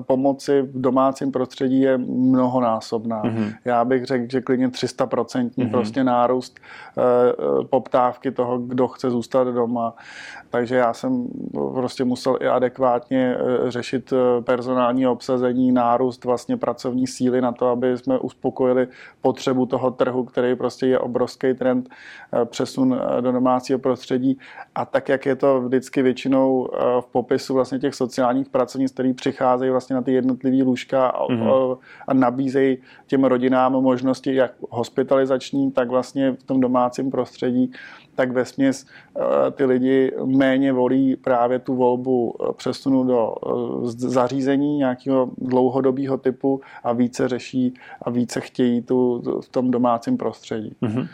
pomoci 0.00 0.62
v 0.62 0.80
domácím 0.80 1.32
prostředí 1.32 1.80
je 1.80 1.98
mnohonásobná. 1.98 3.22
Mm-hmm. 3.22 3.54
Já 3.64 3.84
bych 3.84 4.04
řekl, 4.04 4.24
že 4.30 4.40
klidně 4.40 4.68
300% 4.68 5.50
mm-hmm. 5.50 5.70
prostě 5.70 6.04
nárůst 6.04 6.60
e, 6.60 7.64
poptávky 7.64 8.30
toho, 8.30 8.58
kdo 8.58 8.88
chce 8.88 9.10
zůstat 9.10 9.44
doma. 9.44 9.94
Takže 10.52 10.76
já 10.76 10.94
jsem 10.94 11.26
prostě 11.74 12.04
musel 12.04 12.36
i 12.40 12.46
adekvátně 12.46 13.36
řešit 13.68 14.12
personální 14.40 15.06
obsazení, 15.06 15.72
nárůst 15.72 16.24
vlastně 16.24 16.56
pracovní 16.56 17.06
síly 17.06 17.40
na 17.40 17.52
to, 17.52 17.68
aby 17.68 17.98
jsme 17.98 18.18
uspokojili 18.18 18.88
potřebu 19.20 19.66
toho 19.66 19.90
trhu, 19.90 20.24
který 20.24 20.54
prostě 20.54 20.86
je 20.86 20.98
obrovský 20.98 21.54
trend 21.54 21.88
přesun 22.44 23.00
do 23.20 23.32
domácího 23.32 23.78
prostředí. 23.78 24.38
A 24.74 24.84
tak, 24.84 25.08
jak 25.08 25.26
je 25.26 25.36
to 25.36 25.60
vždycky 25.60 26.02
většinou 26.02 26.68
v 27.00 27.06
popisu 27.12 27.54
vlastně 27.54 27.78
těch 27.78 27.94
sociálních 27.94 28.48
pracovníc, 28.48 28.92
který 28.92 29.14
přicházejí 29.14 29.70
vlastně 29.70 29.96
na 29.96 30.02
ty 30.02 30.12
jednotlivé 30.12 30.64
lůžka 30.64 31.06
a, 31.06 31.26
mm-hmm. 31.26 31.78
a 32.08 32.14
nabízejí 32.14 32.78
těm 33.06 33.24
rodinám 33.24 33.72
možnosti 33.72 34.34
jak 34.34 34.52
hospitalizační, 34.70 35.70
tak 35.70 35.88
vlastně 35.88 36.32
v 36.32 36.42
tom 36.42 36.60
domácím 36.60 37.10
prostředí 37.10 37.72
tak 38.14 38.32
ve 38.32 38.44
směs 38.44 38.86
eh, 39.16 39.50
ty 39.50 39.64
lidi 39.64 40.12
méně 40.24 40.72
volí 40.72 41.16
právě 41.16 41.58
tu 41.58 41.74
volbu 41.74 42.34
eh, 42.34 42.52
přesunu 42.52 43.04
do 43.04 43.34
eh, 43.46 43.50
zařízení 43.86 44.78
nějakého 44.78 45.30
dlouhodobého 45.38 46.18
typu 46.18 46.60
a 46.84 46.92
více 46.92 47.28
řeší 47.28 47.74
a 48.02 48.10
více 48.10 48.40
chtějí 48.40 48.82
tu 48.82 49.22
v 49.40 49.48
tom 49.48 49.70
domácím 49.70 50.16
prostředí. 50.16 50.76
Mm-hmm. 50.82 51.08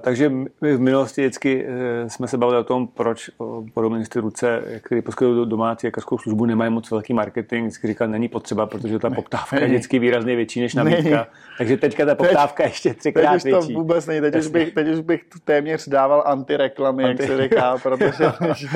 Takže 0.00 0.28
my 0.28 0.76
v 0.76 0.80
minulosti 0.80 1.20
vždycky 1.20 1.66
jsme 2.06 2.28
se 2.28 2.38
bavili 2.38 2.58
o 2.58 2.64
tom, 2.64 2.86
proč 2.86 3.30
podobné 3.74 3.98
instituce, 3.98 4.62
které 4.82 5.02
poskytují 5.02 5.48
domácí 5.48 5.86
lékařskou 5.86 6.18
službu, 6.18 6.44
nemají 6.44 6.70
moc 6.70 6.90
velký 6.90 7.14
marketing. 7.14 7.62
Vždycky 7.62 7.86
říkal, 7.86 8.08
není 8.08 8.28
potřeba, 8.28 8.66
protože 8.66 8.98
ta 8.98 9.10
poptávka 9.10 9.60
je 9.60 9.66
vždycky 9.66 9.98
výrazně 9.98 10.36
větší 10.36 10.60
než 10.60 10.74
nabídka. 10.74 11.26
Takže 11.58 11.76
teďka 11.76 12.06
ta 12.06 12.14
poptávka 12.14 12.62
teď, 12.62 12.72
ještě 12.72 12.94
třikrát 12.94 13.32
teď 13.32 13.44
větší. 13.44 13.72
to 13.72 13.78
vůbec 13.78 14.06
není. 14.06 14.20
Teď 14.20 14.36
už, 14.36 14.46
bych, 14.56 14.74
teď 14.74 14.88
už 14.88 15.00
bych 15.00 15.24
téměř 15.44 15.88
dával 15.88 16.22
antireklamy, 16.28 17.04
Anti... 17.04 17.22
jak 17.22 17.30
se 17.30 17.42
říká, 17.42 17.78
protože 17.82 18.24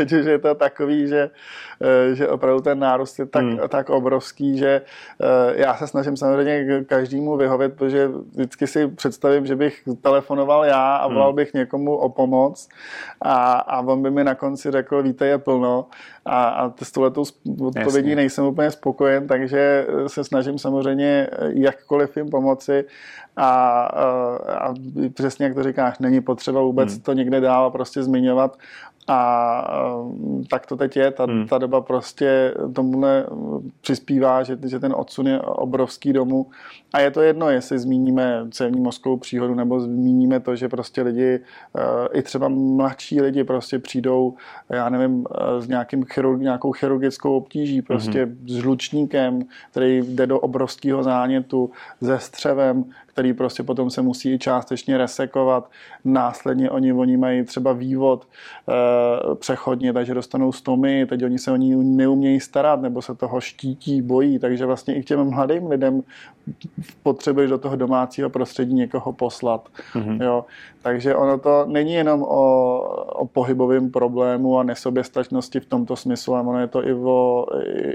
že, 0.06 0.22
že 0.22 0.30
je 0.30 0.38
to 0.38 0.54
takový, 0.54 1.08
že, 1.08 1.30
eh, 1.82 2.14
že 2.14 2.28
opravdu 2.28 2.60
ten 2.60 2.78
nárůst 2.78 3.18
je 3.18 3.26
tak, 3.26 3.44
hmm. 3.44 3.58
tak 3.68 3.90
obrovský, 3.90 4.58
že 4.58 4.82
eh, 5.20 5.52
já 5.54 5.74
se 5.74 5.86
snažím 5.86 6.16
samozřejmě 6.16 6.84
každému 6.86 7.36
vyhovět, 7.36 7.74
protože 7.74 8.08
vždycky 8.08 8.66
si 8.66 8.88
představím, 8.88 9.46
že 9.46 9.56
bych 9.56 9.82
telefonoval 10.00 10.64
já 10.64 10.96
a 10.96 11.08
volal 11.08 11.28
hmm. 11.28 11.36
bych 11.36 11.54
někomu 11.54 11.96
o 11.96 12.08
pomoc 12.08 12.68
a, 13.20 13.52
a 13.52 13.80
on 13.80 14.02
by 14.02 14.10
mi 14.10 14.24
na 14.24 14.34
konci 14.34 14.70
řekl, 14.70 15.02
víte, 15.02 15.26
je 15.26 15.38
plno 15.38 15.86
a, 16.24 16.48
a 16.48 16.72
s 16.82 16.92
touhletou 16.92 17.24
odpovědí 17.66 18.14
nejsem 18.14 18.44
úplně 18.44 18.70
spokojen, 18.70 19.26
takže 19.26 19.86
se 20.06 20.24
snažím 20.24 20.58
samozřejmě 20.58 21.28
jakkoliv 21.48 22.16
jim 22.16 22.28
pomoci 22.30 22.84
a, 23.36 23.80
a, 24.58 24.74
přesně 25.14 25.44
jak 25.44 25.54
to 25.54 25.62
říkáš, 25.62 25.98
není 25.98 26.20
potřeba 26.20 26.60
vůbec 26.60 26.92
hmm. 26.92 27.02
to 27.02 27.12
někde 27.12 27.40
dál 27.40 27.70
prostě 27.70 28.02
zmiňovat 28.02 28.58
a 29.08 29.98
tak 30.50 30.66
to 30.66 30.76
teď 30.76 30.96
je, 30.96 31.10
ta, 31.10 31.24
hmm. 31.24 31.46
ta 31.46 31.58
doba 31.58 31.80
prostě 31.80 32.54
tomuhle 32.74 33.26
přispívá, 33.80 34.42
že, 34.42 34.58
že 34.66 34.78
ten 34.78 34.94
odsun 34.96 35.26
je 35.26 35.40
obrovský 35.40 36.12
domů 36.12 36.46
a 36.92 37.00
je 37.00 37.10
to 37.10 37.20
jedno, 37.22 37.50
jestli 37.50 37.78
zmíníme 37.78 38.46
cévní 38.50 38.80
mozkovou 38.80 39.16
příhodu 39.16 39.54
nebo 39.54 39.80
zmíníme 39.80 40.40
to, 40.40 40.56
že 40.56 40.68
prostě 40.68 41.02
lidi, 41.02 41.40
i 42.12 42.22
třeba 42.22 42.48
mladší 42.48 43.20
lidi 43.20 43.44
prostě 43.44 43.78
přijdou, 43.78 44.34
já 44.70 44.88
nevím, 44.88 45.26
s 45.58 45.68
nějakým 45.68 46.04
chirurg, 46.04 46.40
nějakou 46.40 46.72
chirurgickou 46.72 47.36
obtíží, 47.36 47.82
prostě 47.82 48.24
hmm. 48.24 48.38
s 48.48 48.52
žlučníkem, 48.52 49.42
který 49.70 49.98
jde 49.98 50.26
do 50.26 50.40
obrovského 50.40 51.02
zánětu, 51.02 51.70
se 52.02 52.18
střevem, 52.18 52.84
který 53.12 53.32
prostě 53.32 53.62
potom 53.62 53.90
se 53.90 54.02
musí 54.02 54.38
částečně 54.38 54.98
resekovat. 54.98 55.70
Následně 56.04 56.70
oni, 56.70 56.92
oni 56.92 57.16
mají 57.16 57.44
třeba 57.44 57.72
vývod 57.72 58.26
e, 58.68 59.34
přechodně, 59.34 59.92
takže 59.92 60.14
dostanou 60.14 60.52
stomy, 60.52 61.06
teď 61.06 61.24
oni 61.24 61.38
se 61.38 61.52
o 61.52 61.56
ní 61.56 61.96
neumějí 61.96 62.40
starat 62.40 62.82
nebo 62.82 63.02
se 63.02 63.14
toho 63.14 63.40
štítí, 63.40 64.02
bojí, 64.02 64.38
takže 64.38 64.66
vlastně 64.66 64.94
i 64.94 65.02
k 65.02 65.06
těm 65.06 65.30
mladým 65.30 65.66
lidem 65.66 66.02
potřebuješ 67.02 67.50
do 67.50 67.58
toho 67.58 67.76
domácího 67.76 68.30
prostředí 68.30 68.74
někoho 68.74 69.12
poslat. 69.12 69.68
Mm-hmm. 69.94 70.22
Jo. 70.22 70.44
Takže 70.82 71.14
ono 71.14 71.38
to 71.38 71.64
není 71.68 71.92
jenom 71.92 72.22
o, 72.22 72.78
o 73.06 73.26
pohybovém 73.26 73.90
problému 73.90 74.58
a 74.58 74.62
nesoběstačnosti 74.62 75.60
v 75.60 75.66
tomto 75.66 75.96
smyslu, 75.96 76.34
ale 76.34 76.42
ono 76.42 76.60
je 76.60 76.66
to 76.66 76.86
i 76.86 76.94
o, 76.94 77.46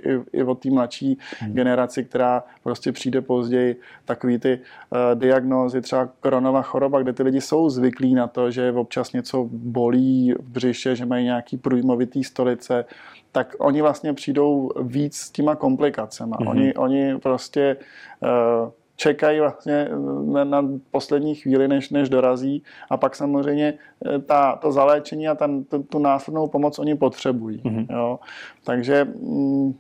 i, 0.06 0.40
i 0.40 0.44
o 0.44 0.56
té 0.56 0.70
mladší 0.70 1.18
mm-hmm. 1.18 1.52
generaci, 1.52 2.04
která 2.04 2.44
prostě 2.64 2.92
přijde 2.92 3.22
později. 3.22 3.80
Takový 4.06 4.40
ty 4.40 4.60
uh, 4.90 5.20
diagnózy, 5.20 5.82
třeba 5.82 6.10
koronová 6.20 6.62
choroba, 6.62 7.02
kde 7.02 7.14
ty 7.14 7.24
lidi 7.24 7.42
jsou 7.42 7.70
zvyklí 7.70 7.97
na 8.06 8.28
to, 8.28 8.52
že 8.52 8.72
občas 8.72 9.14
něco 9.14 9.50
bolí 9.52 10.34
v 10.40 10.50
břiše, 10.50 10.96
že 10.96 11.06
mají 11.06 11.26
nějaký 11.26 11.58
průjmovitý 11.58 12.24
stolice, 12.24 12.86
tak 13.32 13.56
oni 13.60 13.82
vlastně 13.82 14.14
přijdou 14.14 14.72
víc 14.82 15.16
s 15.16 15.32
těma 15.32 15.56
komplikacemi. 15.56 16.32
Mm-hmm. 16.32 16.50
Oni, 16.50 16.74
oni 16.74 17.18
prostě 17.18 17.78
uh, 18.22 18.70
čekají 18.98 19.40
vlastně 19.40 19.90
na, 20.26 20.44
na 20.44 20.66
poslední 20.92 21.36
chvíli, 21.36 21.68
než, 21.68 21.90
než 21.90 22.10
dorazí 22.10 22.64
a 22.90 22.98
pak 22.98 23.16
samozřejmě 23.16 23.74
eh, 24.06 24.20
ta, 24.20 24.56
to 24.56 24.72
zaléčení 24.72 25.28
a 25.28 25.36
ten, 25.36 25.64
tu, 25.64 25.84
tu 25.84 26.00
následnou 26.00 26.48
pomoc 26.48 26.80
oni 26.80 26.96
potřebují. 26.96 27.62
Mm-hmm. 27.66 27.86
Jo. 27.90 28.20
Takže 28.64 29.06
mm, 29.06 29.74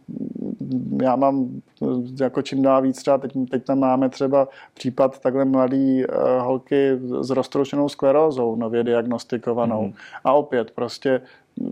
já 1.02 1.16
mám 1.16 1.62
eh, 1.82 2.24
jako 2.24 2.42
čím 2.42 2.62
dál 2.62 2.82
víc 2.82 2.98
třeba, 2.98 3.18
teď, 3.18 3.32
teď 3.52 3.64
tam 3.64 3.80
máme 3.80 4.10
třeba 4.10 4.48
případ 4.74 5.20
takhle 5.20 5.46
mladý 5.46 6.06
uh, 6.06 6.14
holky 6.40 7.00
s 7.20 7.30
roztroušenou 7.30 7.90
sklerózou, 7.90 8.56
nově 8.56 8.84
diagnostikovanou. 8.84 9.88
Mm-hmm. 9.88 9.94
A 10.24 10.34
opět 10.34 10.72
prostě 10.72 11.22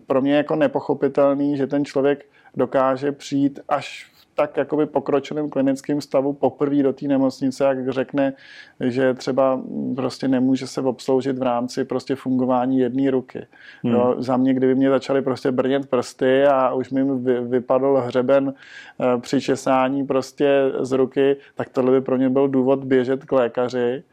pro 0.07 0.21
mě 0.21 0.31
je 0.31 0.37
jako 0.37 0.55
nepochopitelný, 0.55 1.57
že 1.57 1.67
ten 1.67 1.85
člověk 1.85 2.25
dokáže 2.55 3.11
přijít 3.11 3.59
až 3.69 4.14
tak 4.35 4.57
jakoby 4.57 4.85
pokročilém 4.85 5.49
klinickém 5.49 6.01
stavu 6.01 6.33
poprvé 6.33 6.83
do 6.83 6.93
té 6.93 7.07
nemocnice, 7.07 7.63
jak 7.63 7.89
řekne, 7.89 8.33
že 8.79 9.13
třeba 9.13 9.61
prostě 9.95 10.27
nemůže 10.27 10.67
se 10.67 10.81
obsloužit 10.81 11.37
v 11.37 11.41
rámci 11.41 11.85
prostě 11.85 12.15
fungování 12.15 12.79
jedné 12.79 13.11
ruky. 13.11 13.47
Hmm. 13.83 13.93
Jo, 13.93 14.15
za 14.17 14.37
mě, 14.37 14.53
kdyby 14.53 14.75
mě 14.75 14.89
začaly 14.89 15.21
prostě 15.21 15.51
brnět 15.51 15.89
prsty 15.89 16.45
a 16.45 16.73
už 16.73 16.89
mi 16.89 17.03
vypadl 17.41 18.03
hřeben 18.05 18.53
eh, 18.53 19.19
při 19.21 19.41
česání 19.41 20.07
prostě 20.07 20.71
z 20.79 20.91
ruky, 20.91 21.35
tak 21.55 21.69
tohle 21.69 21.91
by 21.91 22.01
pro 22.01 22.17
mě 22.17 22.29
byl 22.29 22.47
důvod 22.47 22.83
běžet 22.83 23.25
k 23.25 23.31
lékaři 23.31 24.03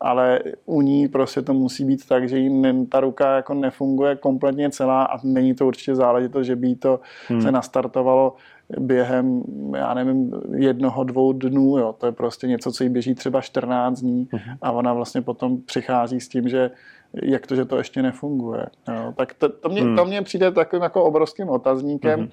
ale 0.00 0.40
u 0.66 0.82
ní 0.82 1.08
prostě 1.08 1.42
to 1.42 1.54
musí 1.54 1.84
být 1.84 2.08
tak, 2.08 2.28
že 2.28 2.38
jí 2.38 2.86
ta 2.86 3.00
ruka 3.00 3.36
jako 3.36 3.54
nefunguje 3.54 4.16
kompletně 4.16 4.70
celá 4.70 5.04
a 5.04 5.18
není 5.24 5.54
to 5.54 5.66
určitě 5.66 5.94
záležitost, 5.94 6.46
že 6.46 6.56
by 6.56 6.68
jí 6.68 6.76
to 6.76 7.00
hmm. 7.28 7.40
se 7.40 7.52
nastartovalo 7.52 8.36
během, 8.78 9.42
já 9.76 9.94
nevím, 9.94 10.32
jednoho, 10.54 11.04
dvou 11.04 11.32
dnů, 11.32 11.78
jo. 11.78 11.94
to 11.98 12.06
je 12.06 12.12
prostě 12.12 12.46
něco, 12.46 12.72
co 12.72 12.84
jí 12.84 12.90
běží 12.90 13.14
třeba 13.14 13.40
14 13.40 14.00
dní 14.00 14.28
hmm. 14.32 14.56
a 14.62 14.72
ona 14.72 14.92
vlastně 14.92 15.22
potom 15.22 15.62
přichází 15.62 16.20
s 16.20 16.28
tím, 16.28 16.48
že 16.48 16.70
jak 17.22 17.46
to, 17.46 17.56
že 17.56 17.64
to 17.64 17.78
ještě 17.78 18.02
nefunguje. 18.02 18.66
Jo. 18.88 19.14
Tak 19.16 19.34
to, 19.34 19.48
to, 19.48 19.68
mě, 19.68 19.82
hmm. 19.82 19.96
to 19.96 20.04
mě 20.04 20.22
přijde 20.22 20.50
takovým 20.50 20.82
jako 20.82 21.04
obrovským 21.04 21.48
otazníkem, 21.48 22.20
hmm. 22.20 22.28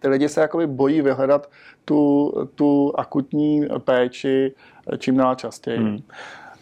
Ty 0.00 0.08
lidi 0.08 0.28
se 0.28 0.40
jakoby 0.40 0.66
bojí 0.66 1.02
vyhledat 1.02 1.50
tu, 1.84 2.32
tu 2.54 2.92
akutní 2.98 3.66
péči 3.78 4.54
čím 4.98 5.16
dál 5.16 5.34
častěji. 5.34 5.78
Hmm. 5.78 5.98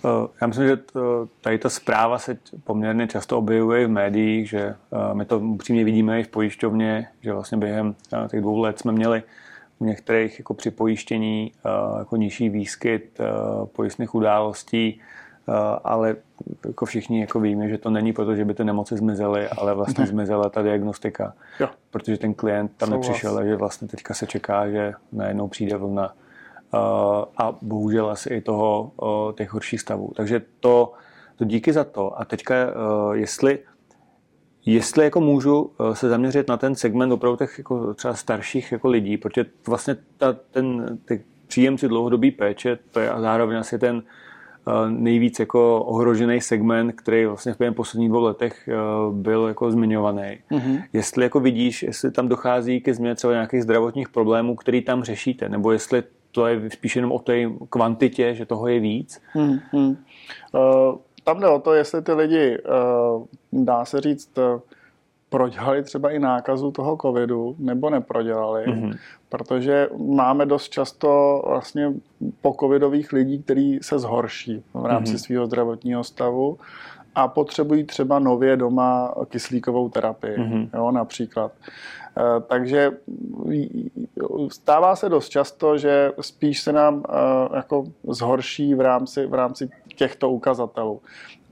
Eh, 0.04 0.28
já 0.40 0.46
myslím, 0.46 0.66
že 0.66 0.78
tady 1.40 1.58
ta 1.58 1.68
zpráva 1.68 2.18
se 2.18 2.38
poměrně 2.64 3.08
často 3.08 3.38
objevuje 3.38 3.86
v 3.86 3.90
médiích, 3.90 4.48
že 4.48 4.60
eh, 4.60 5.14
my 5.14 5.24
to 5.24 5.38
upřímně 5.38 5.84
vidíme 5.84 6.20
i 6.20 6.22
v 6.22 6.28
pojišťovně, 6.28 7.08
že 7.20 7.32
vlastně 7.32 7.58
během 7.58 7.94
eh, 8.12 8.28
těch 8.28 8.40
dvou 8.40 8.58
let 8.58 8.78
jsme 8.78 8.92
měli 8.92 9.22
u 9.78 9.84
některých 9.84 10.38
jako 10.38 10.54
při 10.54 10.70
pojištění 10.70 11.52
jako 11.98 12.16
nižší 12.16 12.48
výskyt 12.48 13.20
pojistných 13.72 14.14
událostí, 14.14 15.00
ale 15.84 16.16
jako 16.66 16.86
všichni 16.86 17.20
jako 17.20 17.40
víme, 17.40 17.68
že 17.68 17.78
to 17.78 17.90
není 17.90 18.12
proto, 18.12 18.36
že 18.36 18.44
by 18.44 18.54
ty 18.54 18.64
nemoci 18.64 18.96
zmizely, 18.96 19.48
ale 19.48 19.74
vlastně 19.74 20.06
zmizela 20.06 20.48
ta 20.48 20.62
diagnostika. 20.62 21.34
Jo. 21.60 21.68
Protože 21.90 22.18
ten 22.18 22.34
klient 22.34 22.72
tam 22.76 22.88
Souhlas. 22.88 23.06
nepřišel, 23.06 23.34
takže 23.34 23.56
vlastně 23.56 23.88
teďka 23.88 24.14
se 24.14 24.26
čeká, 24.26 24.70
že 24.70 24.92
najednou 25.12 25.48
přijde 25.48 25.76
vlna 25.76 26.14
a 27.36 27.58
bohužel 27.62 28.10
asi 28.10 28.34
i 28.34 28.40
toho 28.40 28.92
těch 29.36 29.52
horších 29.52 29.80
stavů. 29.80 30.12
Takže 30.16 30.42
to, 30.60 30.92
to 31.36 31.44
díky 31.44 31.72
za 31.72 31.84
to. 31.84 32.20
A 32.20 32.24
teďka, 32.24 32.54
jestli 33.12 33.58
Jestli 34.66 35.04
jako 35.04 35.20
můžu 35.20 35.72
se 35.92 36.08
zaměřit 36.08 36.48
na 36.48 36.56
ten 36.56 36.74
segment 36.74 37.12
opravdu 37.12 37.36
těch 37.36 37.58
jako 37.58 37.94
třeba 37.94 38.14
starších 38.14 38.72
jako 38.72 38.88
lidí, 38.88 39.16
protože 39.16 39.46
vlastně 39.68 39.96
ta, 40.16 40.32
ten, 40.50 40.98
ty 41.04 41.24
příjemci 41.46 41.88
dlouhodobý 41.88 42.30
péče, 42.30 42.78
to 42.90 43.00
je 43.00 43.10
a 43.10 43.20
zároveň 43.20 43.58
asi 43.58 43.78
ten 43.78 44.02
nejvíc 44.88 45.38
jako 45.40 45.84
ohrožený 45.84 46.40
segment, 46.40 46.92
který 46.92 47.26
vlastně 47.26 47.54
v 47.54 47.72
posledních 47.72 48.08
dvou 48.08 48.20
letech 48.20 48.68
byl 49.10 49.46
jako 49.48 49.70
zmiňovaný. 49.70 50.38
Mm-hmm. 50.50 50.82
Jestli 50.92 51.24
jako 51.24 51.40
vidíš, 51.40 51.82
jestli 51.82 52.10
tam 52.10 52.28
dochází 52.28 52.80
ke 52.80 52.94
změně 52.94 53.14
třeba 53.14 53.32
nějakých 53.32 53.62
zdravotních 53.62 54.08
problémů, 54.08 54.56
který 54.56 54.82
tam 54.82 55.02
řešíte, 55.02 55.48
nebo 55.48 55.72
jestli 55.72 56.02
to 56.32 56.46
je 56.46 56.70
spíš 56.70 56.96
jenom 56.96 57.12
o 57.12 57.18
té 57.18 57.50
kvantitě, 57.70 58.34
že 58.34 58.46
toho 58.46 58.68
je 58.68 58.80
víc. 58.80 59.22
Hmm, 59.32 59.58
hmm. 59.72 59.96
Uh, 60.52 60.98
tam 61.24 61.40
jde 61.40 61.48
o 61.48 61.58
to, 61.58 61.74
jestli 61.74 62.02
ty 62.02 62.12
lidi, 62.12 62.58
uh, 62.58 63.64
dá 63.64 63.84
se 63.84 64.00
říct, 64.00 64.38
uh, 64.38 64.60
prodělali 65.30 65.82
třeba 65.82 66.10
i 66.10 66.18
nákazu 66.18 66.70
toho 66.70 66.98
covidu, 67.02 67.56
nebo 67.58 67.90
neprodělali, 67.90 68.66
mm-hmm. 68.66 68.98
protože 69.28 69.88
máme 69.96 70.46
dost 70.46 70.68
často 70.68 71.42
vlastně 71.46 71.92
po 72.40 72.56
covidových 72.60 73.12
lidí, 73.12 73.42
kteří 73.42 73.78
se 73.82 73.98
zhorší 73.98 74.62
v 74.74 74.86
rámci 74.86 75.14
mm-hmm. 75.14 75.24
svého 75.26 75.46
zdravotního 75.46 76.04
stavu 76.04 76.58
a 77.14 77.28
potřebují 77.28 77.84
třeba 77.84 78.18
nově 78.18 78.56
doma 78.56 79.14
kyslíkovou 79.28 79.88
terapii, 79.88 80.38
mm-hmm. 80.38 80.68
jo, 80.74 80.90
například. 80.90 81.52
Eh, 82.18 82.40
takže 82.46 82.90
stává 84.48 84.96
se 84.96 85.08
dost 85.08 85.28
často, 85.28 85.78
že 85.78 86.12
spíš 86.20 86.60
se 86.60 86.72
nám 86.72 87.02
eh, 87.08 87.56
jako 87.56 87.84
zhorší 88.08 88.74
v 88.74 88.80
rámci, 88.80 89.26
v 89.26 89.34
rámci 89.34 89.70
těchto 89.96 90.30
ukazatelů. 90.30 91.00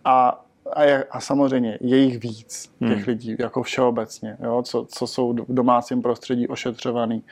A 0.05 0.45
a, 0.73 0.85
je, 0.85 1.05
a 1.11 1.21
samozřejmě 1.21 1.79
je 1.81 1.99
jich 1.99 2.19
víc, 2.19 2.73
těch 2.79 2.97
hmm. 2.97 3.05
lidí, 3.07 3.37
jako 3.38 3.62
všeobecně, 3.62 4.37
jo, 4.43 4.62
co, 4.62 4.87
co 4.88 5.07
jsou 5.07 5.33
v 5.33 5.55
domácím 5.55 6.03
prostředí 6.03 6.49
ošetřovaný. 6.49 7.23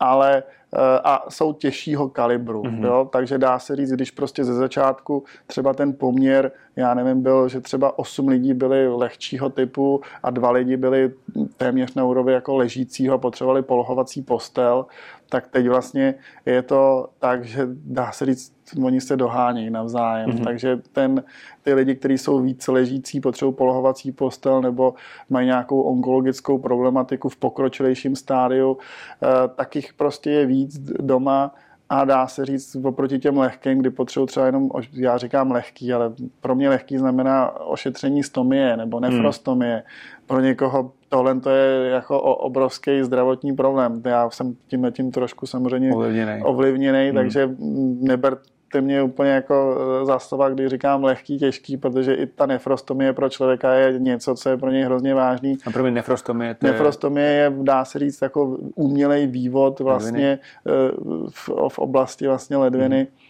Ale 0.00 0.42
Eh, 0.74 1.00
a 1.04 1.30
jsou 1.30 1.52
těžšího 1.52 2.08
kalibru. 2.08 2.62
Mm-hmm. 2.62 2.84
Jo? 2.84 3.08
Takže 3.12 3.38
dá 3.38 3.58
se 3.58 3.76
říct, 3.76 3.92
když 3.92 4.10
prostě 4.10 4.44
ze 4.44 4.54
začátku 4.54 5.24
třeba 5.46 5.74
ten 5.74 5.92
poměr, 5.92 6.52
já 6.76 6.94
nevím, 6.94 7.22
byl, 7.22 7.48
že 7.48 7.60
třeba 7.60 7.98
8 7.98 8.28
lidí 8.28 8.54
byli 8.54 8.88
lehčího 8.88 9.50
typu 9.50 10.00
a 10.22 10.30
dva 10.30 10.50
lidi 10.50 10.76
byli 10.76 11.12
téměř 11.56 11.94
na 11.94 12.04
úrovni 12.04 12.32
jako 12.32 12.56
ležícího 12.56 13.14
a 13.14 13.18
potřebovali 13.18 13.62
polohovací 13.62 14.22
postel, 14.22 14.86
tak 15.28 15.48
teď 15.48 15.68
vlastně 15.68 16.14
je 16.46 16.62
to 16.62 17.08
tak, 17.18 17.44
že 17.44 17.62
dá 17.84 18.12
se 18.12 18.26
říct, 18.26 18.52
oni 18.84 19.00
se 19.00 19.16
dohánějí 19.16 19.70
navzájem. 19.70 20.30
Mm-hmm. 20.30 20.44
Takže 20.44 20.78
ten, 20.92 21.24
ty 21.62 21.74
lidi, 21.74 21.94
kteří 21.94 22.18
jsou 22.18 22.40
víc 22.40 22.68
ležící, 22.68 23.20
potřebují 23.20 23.54
polohovací 23.54 24.12
postel 24.12 24.62
nebo 24.62 24.94
mají 25.30 25.46
nějakou 25.46 25.82
onkologickou 25.82 26.58
problematiku 26.58 27.28
v 27.28 27.36
pokročilejším 27.36 28.16
stádiu, 28.16 28.78
eh, 29.22 29.26
tak 29.54 29.76
jich 29.76 29.94
prostě 29.94 30.30
je 30.30 30.46
víc 30.46 30.78
doma 30.78 31.54
a 31.88 32.04
dá 32.04 32.26
se 32.26 32.44
říct 32.44 32.76
oproti 32.84 33.18
těm 33.18 33.38
lehkým, 33.38 33.78
kdy 33.78 33.90
potřebuji 33.90 34.26
třeba 34.26 34.46
jenom, 34.46 34.70
já 34.92 35.18
říkám 35.18 35.50
lehký, 35.50 35.92
ale 35.92 36.12
pro 36.40 36.54
mě 36.54 36.68
lehký 36.68 36.98
znamená 36.98 37.60
ošetření 37.60 38.22
stomie 38.22 38.76
nebo 38.76 39.00
nefrostomie. 39.00 39.74
Hmm. 39.74 40.26
Pro 40.26 40.40
někoho 40.40 40.92
tohle 41.16 41.40
to 41.40 41.50
je 41.50 41.88
jako 41.88 42.20
obrovský 42.20 43.02
zdravotní 43.02 43.56
problém. 43.56 44.02
Já 44.04 44.30
jsem 44.30 44.56
tím 44.66 44.92
tím 44.92 45.10
trošku 45.10 45.46
samozřejmě 45.46 45.94
ovlivněný, 45.94 46.42
ovlivněný 46.42 47.06
hmm. 47.06 47.14
takže 47.14 47.50
neber 48.00 48.38
ty 48.72 48.80
mě 48.80 49.02
úplně 49.02 49.30
jako 49.30 49.78
eh, 50.02 50.04
za 50.04 50.18
slova, 50.18 50.48
když 50.48 50.68
říkám 50.68 51.04
lehký, 51.04 51.38
těžký, 51.38 51.76
protože 51.76 52.14
i 52.14 52.26
ta 52.26 52.46
nefrostomie 52.46 53.12
pro 53.12 53.28
člověka 53.28 53.74
je 53.74 53.98
něco, 53.98 54.34
co 54.34 54.48
je 54.48 54.56
pro 54.56 54.70
něj 54.70 54.82
hrozně 54.82 55.14
vážný. 55.14 55.56
A 55.66 55.70
pro 55.70 55.82
mě 55.82 55.92
nefrostomie? 55.92 56.54
To 56.54 56.66
je... 56.66 56.72
Nefrostomie 56.72 57.28
je, 57.28 57.52
dá 57.62 57.84
se 57.84 57.98
říct, 57.98 58.22
jako 58.22 58.58
umělej 58.74 59.26
vývod 59.26 59.80
vlastně 59.80 60.38
eh, 60.66 60.70
v, 61.30 61.50
v 61.68 61.78
oblasti 61.78 62.26
vlastně 62.26 62.56
ledviny. 62.56 62.98
Hmm 62.98 63.25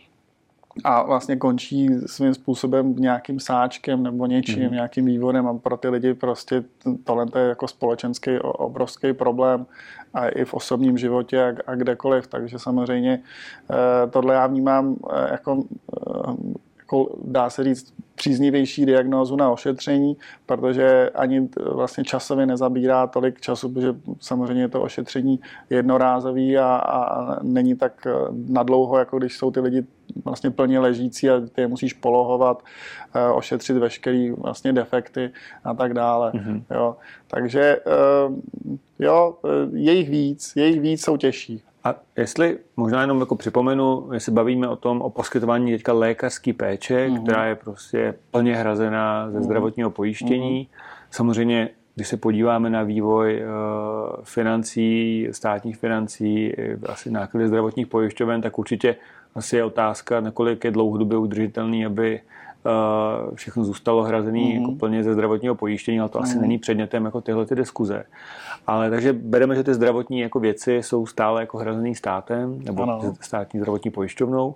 a 0.84 1.02
vlastně 1.02 1.36
končí 1.36 1.88
svým 2.06 2.34
způsobem 2.34 2.96
nějakým 2.96 3.40
sáčkem 3.40 4.02
nebo 4.02 4.26
něčím, 4.26 4.64
mm. 4.64 4.72
nějakým 4.72 5.04
vývodem 5.04 5.46
a 5.46 5.54
pro 5.54 5.76
ty 5.76 5.88
lidi 5.88 6.14
prostě 6.14 6.64
tohle 7.04 7.26
je 7.36 7.48
jako 7.48 7.68
společenský 7.68 8.38
obrovský 8.40 9.12
problém 9.12 9.66
a 10.14 10.28
i 10.28 10.44
v 10.44 10.54
osobním 10.54 10.98
životě 10.98 11.42
a, 11.42 11.72
a 11.72 11.74
kdekoliv, 11.74 12.26
takže 12.26 12.58
samozřejmě 12.58 13.22
eh, 13.70 14.10
tohle 14.10 14.34
já 14.34 14.46
vnímám 14.46 14.96
eh, 15.12 15.28
jako, 15.30 15.64
eh, 15.92 16.16
jako 16.16 16.36
dá 17.24 17.50
se 17.50 17.64
říct 17.64 17.94
příznivější 18.14 18.86
diagnózu 18.86 19.36
na 19.36 19.50
ošetření, 19.50 20.16
protože 20.46 21.10
ani 21.14 21.48
vlastně 21.72 22.04
časově 22.04 22.46
nezabírá 22.46 23.06
tolik 23.06 23.40
času, 23.40 23.68
protože 23.68 23.94
samozřejmě 24.20 24.62
je 24.62 24.68
to 24.68 24.82
ošetření 24.82 25.40
jednorázový 25.70 26.58
a, 26.58 26.76
a 26.76 27.42
není 27.42 27.76
tak 27.76 28.06
nadlouho, 28.48 28.98
jako 28.98 29.18
když 29.18 29.36
jsou 29.36 29.50
ty 29.50 29.60
lidi 29.60 29.84
vlastně 30.24 30.50
plně 30.50 30.78
ležící 30.78 31.30
a 31.30 31.40
ty 31.40 31.60
je 31.60 31.68
musíš 31.68 31.92
polohovat, 31.92 32.62
eh, 33.14 33.32
ošetřit 33.32 33.76
veškeré 33.76 34.32
vlastně 34.38 34.72
defekty 34.72 35.30
a 35.64 35.74
tak 35.74 35.94
dále. 35.94 36.32
Mm-hmm. 36.32 36.62
Jo. 36.70 36.96
Takže 37.26 37.60
eh, 37.60 38.64
jo, 38.98 39.36
eh, 39.44 39.48
je 39.72 39.92
jich 39.92 40.10
víc, 40.10 40.52
je 40.56 40.66
jich 40.66 40.80
víc, 40.80 41.04
jsou 41.04 41.16
těžší. 41.16 41.62
A 41.86 41.94
jestli, 42.16 42.58
možná 42.76 43.00
jenom 43.00 43.20
jako 43.20 43.36
připomenu, 43.36 44.08
jestli 44.12 44.32
bavíme 44.32 44.68
o 44.68 44.76
tom, 44.76 45.02
o 45.02 45.10
poskytování 45.10 45.72
teďka 45.72 45.92
lékařské 45.92 46.52
péče, 46.52 47.08
mm-hmm. 47.08 47.22
která 47.22 47.44
je 47.44 47.54
prostě 47.54 48.14
plně 48.30 48.56
hrazená 48.56 49.30
ze 49.30 49.38
mm-hmm. 49.38 49.42
zdravotního 49.42 49.90
pojištění. 49.90 50.68
Mm-hmm. 50.72 51.06
Samozřejmě, 51.10 51.68
když 51.94 52.08
se 52.08 52.16
podíváme 52.16 52.70
na 52.70 52.82
vývoj 52.82 53.42
uh, 53.42 54.24
financí, 54.24 55.28
státních 55.30 55.76
financí, 55.76 56.52
asi 56.86 57.10
náklady 57.10 57.48
zdravotních 57.48 57.86
pojišťoven, 57.86 58.40
tak 58.40 58.58
určitě 58.58 58.96
asi 59.34 59.56
je 59.56 59.64
otázka, 59.64 60.20
nakolik 60.20 60.64
je 60.64 60.70
dlouhodobě 60.70 61.18
udržitelný, 61.18 61.86
aby 61.86 62.20
všechno 63.34 63.64
zůstalo 63.64 64.02
hrazené 64.02 64.38
mm-hmm. 64.38 64.60
jako 64.60 64.72
plně 64.72 65.04
ze 65.04 65.12
zdravotního 65.12 65.54
pojištění, 65.54 66.00
ale 66.00 66.08
to 66.08 66.18
mm-hmm. 66.18 66.22
asi 66.22 66.32
mhm. 66.32 66.42
není 66.42 66.58
předmětem 66.58 67.04
jako 67.04 67.20
tyhle 67.20 67.46
ty 67.46 67.54
diskuze. 67.54 68.04
Ale 68.66 68.90
takže 68.90 69.12
bereme, 69.12 69.54
že 69.54 69.64
ty 69.64 69.74
zdravotní 69.74 70.20
jako 70.20 70.40
věci 70.40 70.74
jsou 70.74 71.06
stále 71.06 71.40
jako 71.40 71.58
hrazený 71.58 71.94
státem 71.94 72.58
nebo 72.64 72.82
ano. 72.82 73.14
státní 73.20 73.60
zdravotní 73.60 73.90
pojišťovnou 73.90 74.54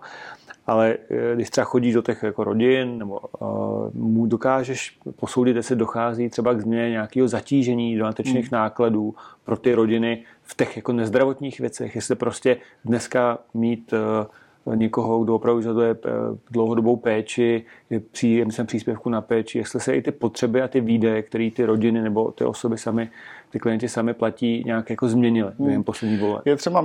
ale 0.70 0.96
eh, 1.10 1.34
když 1.34 1.50
třeba 1.50 1.64
chodíš 1.64 1.94
do 1.94 2.02
těch 2.02 2.22
jako 2.22 2.44
rodin, 2.44 2.98
nebo 2.98 3.18
uh, 3.18 3.48
mu 3.94 4.26
dokážeš 4.26 4.98
posoudit, 5.16 5.56
jestli 5.56 5.76
dochází 5.76 6.28
třeba 6.28 6.54
k 6.54 6.60
změně 6.60 6.90
nějakého 6.90 7.28
zatížení 7.28 7.96
dodatečných 7.96 8.52
hmm. 8.52 8.60
nákladů 8.60 9.14
pro 9.44 9.56
ty 9.56 9.74
rodiny 9.74 10.22
v 10.42 10.56
těch 10.56 10.76
jako 10.76 10.92
nezdravotních 10.92 11.60
věcech, 11.60 11.94
jestli 11.94 12.14
prostě 12.14 12.56
dneska 12.84 13.38
mít 13.54 13.92
uh, 13.92 14.26
někoho, 14.74 15.24
kdo 15.24 15.34
opravdu 15.34 15.62
žaduje 15.62 15.96
dlouhodobou 16.50 16.96
péči, 16.96 17.64
je 17.90 18.00
příjemcem 18.00 18.66
příspěvku 18.66 19.10
na 19.10 19.20
péči, 19.20 19.58
jestli 19.58 19.80
se 19.80 19.96
i 19.96 20.02
ty 20.02 20.10
potřeby 20.10 20.62
a 20.62 20.68
ty 20.68 20.80
výdaje, 20.80 21.22
které 21.22 21.50
ty 21.56 21.64
rodiny 21.64 22.02
nebo 22.02 22.32
ty 22.32 22.44
osoby 22.44 22.78
sami 22.78 23.10
ty 23.50 23.58
klienti 23.58 23.88
sami 23.88 24.14
platí, 24.14 24.62
nějak 24.66 24.90
jako 24.90 25.08
změnili 25.08 25.50
během 25.58 25.74
hmm. 25.74 25.84
poslední 25.84 26.18
vole. 26.18 26.42
Je 26.44 26.56
třeba 26.56 26.84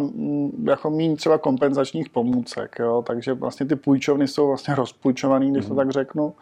jako 0.64 0.90
mít 0.90 1.16
třeba 1.16 1.38
kompenzačních 1.38 2.10
pomůcek, 2.10 2.76
jo? 2.80 3.04
takže 3.08 3.34
vlastně 3.34 3.66
ty 3.66 3.76
půjčovny 3.76 4.28
jsou 4.28 4.48
vlastně 4.48 4.76
rozpůjčovaný, 4.76 5.52
když 5.52 5.66
mm. 5.66 5.68
to 5.68 5.74
hmm. 5.74 5.78
tak 5.78 5.92
řeknu. 5.92 6.34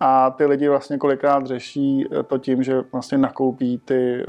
A 0.00 0.30
ty 0.30 0.46
lidi 0.46 0.68
vlastně 0.68 0.98
kolikrát 0.98 1.46
řeší 1.46 2.06
to 2.26 2.38
tím, 2.38 2.62
že 2.62 2.84
vlastně 2.92 3.18
nakoupí 3.18 3.78
ty 3.84 4.22
eh, 4.22 4.24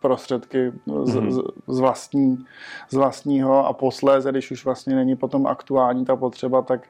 prostředky 0.00 0.72
z, 1.04 1.14
mm. 1.14 1.30
z, 1.30 1.40
z, 1.66 1.80
vlastní, 1.80 2.44
z 2.90 2.96
vlastního 2.96 3.66
a 3.66 3.72
posléze, 3.72 4.30
když 4.30 4.50
už 4.50 4.64
vlastně 4.64 4.94
není 4.94 5.16
potom 5.16 5.46
aktuální 5.46 6.04
ta 6.04 6.16
potřeba, 6.16 6.62
tak 6.62 6.88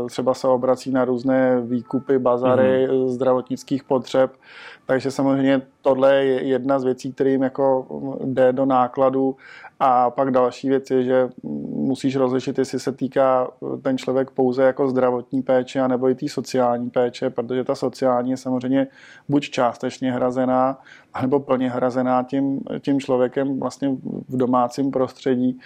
uh, 0.00 0.06
třeba 0.08 0.34
se 0.34 0.48
obrací 0.48 0.90
na 0.90 1.04
různé 1.04 1.60
výkupy, 1.60 2.18
bazary 2.18 2.88
mm. 2.88 3.08
zdravotnických 3.08 3.84
potřeb. 3.84 4.36
Takže 4.86 5.10
samozřejmě 5.10 5.62
tohle 5.82 6.14
je 6.14 6.44
jedna 6.44 6.78
z 6.78 6.84
věcí, 6.84 7.12
kterým 7.12 7.42
jako 7.42 7.86
jde 8.24 8.52
do 8.52 8.66
nákladu 8.66 9.36
a 9.80 10.10
pak 10.10 10.30
další 10.30 10.68
věc 10.68 10.90
je, 10.90 11.04
že 11.04 11.28
musíš 11.72 12.16
rozlišit, 12.16 12.58
jestli 12.58 12.80
se 12.80 12.92
týká 12.92 13.48
ten 13.82 13.98
člověk 13.98 14.30
pouze 14.30 14.62
jako 14.62 14.88
zdravotní 14.88 15.42
péče, 15.42 15.80
anebo 15.80 16.08
i 16.08 16.14
té 16.14 16.28
sociální 16.28 16.90
péče, 16.90 17.30
protože 17.30 17.64
ta 17.64 17.74
sociální 17.74 18.30
je 18.30 18.36
samozřejmě 18.36 18.86
buď 19.28 19.50
částečně 19.50 20.12
hrazená, 20.12 20.78
anebo 21.14 21.40
plně 21.40 21.70
hrazená 21.70 22.22
tím, 22.22 22.60
tím 22.80 23.00
člověkem 23.00 23.60
vlastně 23.60 23.88
v 24.28 24.36
domácím 24.36 24.90
prostředí. 24.90 25.58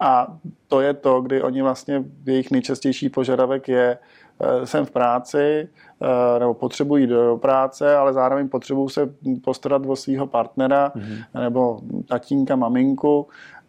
A 0.00 0.36
to 0.68 0.80
je 0.80 0.94
to, 0.94 1.20
kdy 1.20 1.42
oni 1.42 1.62
vlastně, 1.62 2.04
jejich 2.26 2.50
nejčastější 2.50 3.08
požadavek 3.08 3.68
je, 3.68 3.98
Eh, 4.42 4.66
jsem 4.66 4.84
v 4.84 4.90
práci 4.90 5.68
eh, 6.02 6.38
nebo 6.38 6.54
potřebuji 6.54 7.06
do 7.06 7.38
práce, 7.42 7.96
ale 7.96 8.12
zároveň 8.12 8.48
potřebuji 8.48 8.88
se 8.88 9.14
postarat 9.44 9.82
o 9.86 9.96
svého 9.96 10.26
partnera 10.26 10.92
mm-hmm. 10.96 11.40
nebo 11.40 11.80
tatínka, 12.08 12.56
maminku 12.56 13.28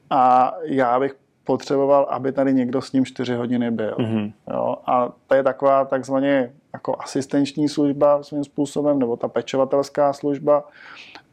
a 0.10 0.54
já 0.64 1.00
bych 1.00 1.16
potřeboval, 1.44 2.08
aby 2.10 2.32
tady 2.32 2.54
někdo 2.54 2.82
s 2.82 2.92
ním 2.92 3.06
čtyři 3.06 3.36
hodiny 3.36 3.72
byl. 3.72 3.96
Mm-hmm. 4.00 4.34
Jo? 4.52 4.76
A 4.86 5.12
to 5.28 5.36
je 5.36 5.44
taková 5.44 5.86
takzvaně 5.86 6.54
jako 6.74 6.96
asistenční 7.00 7.70
služba 7.70 8.24
svým 8.24 8.44
způsobem, 8.44 9.00
nebo 9.00 9.18
ta 9.18 9.28
pečovatelská 9.28 10.14
služba. 10.14 10.64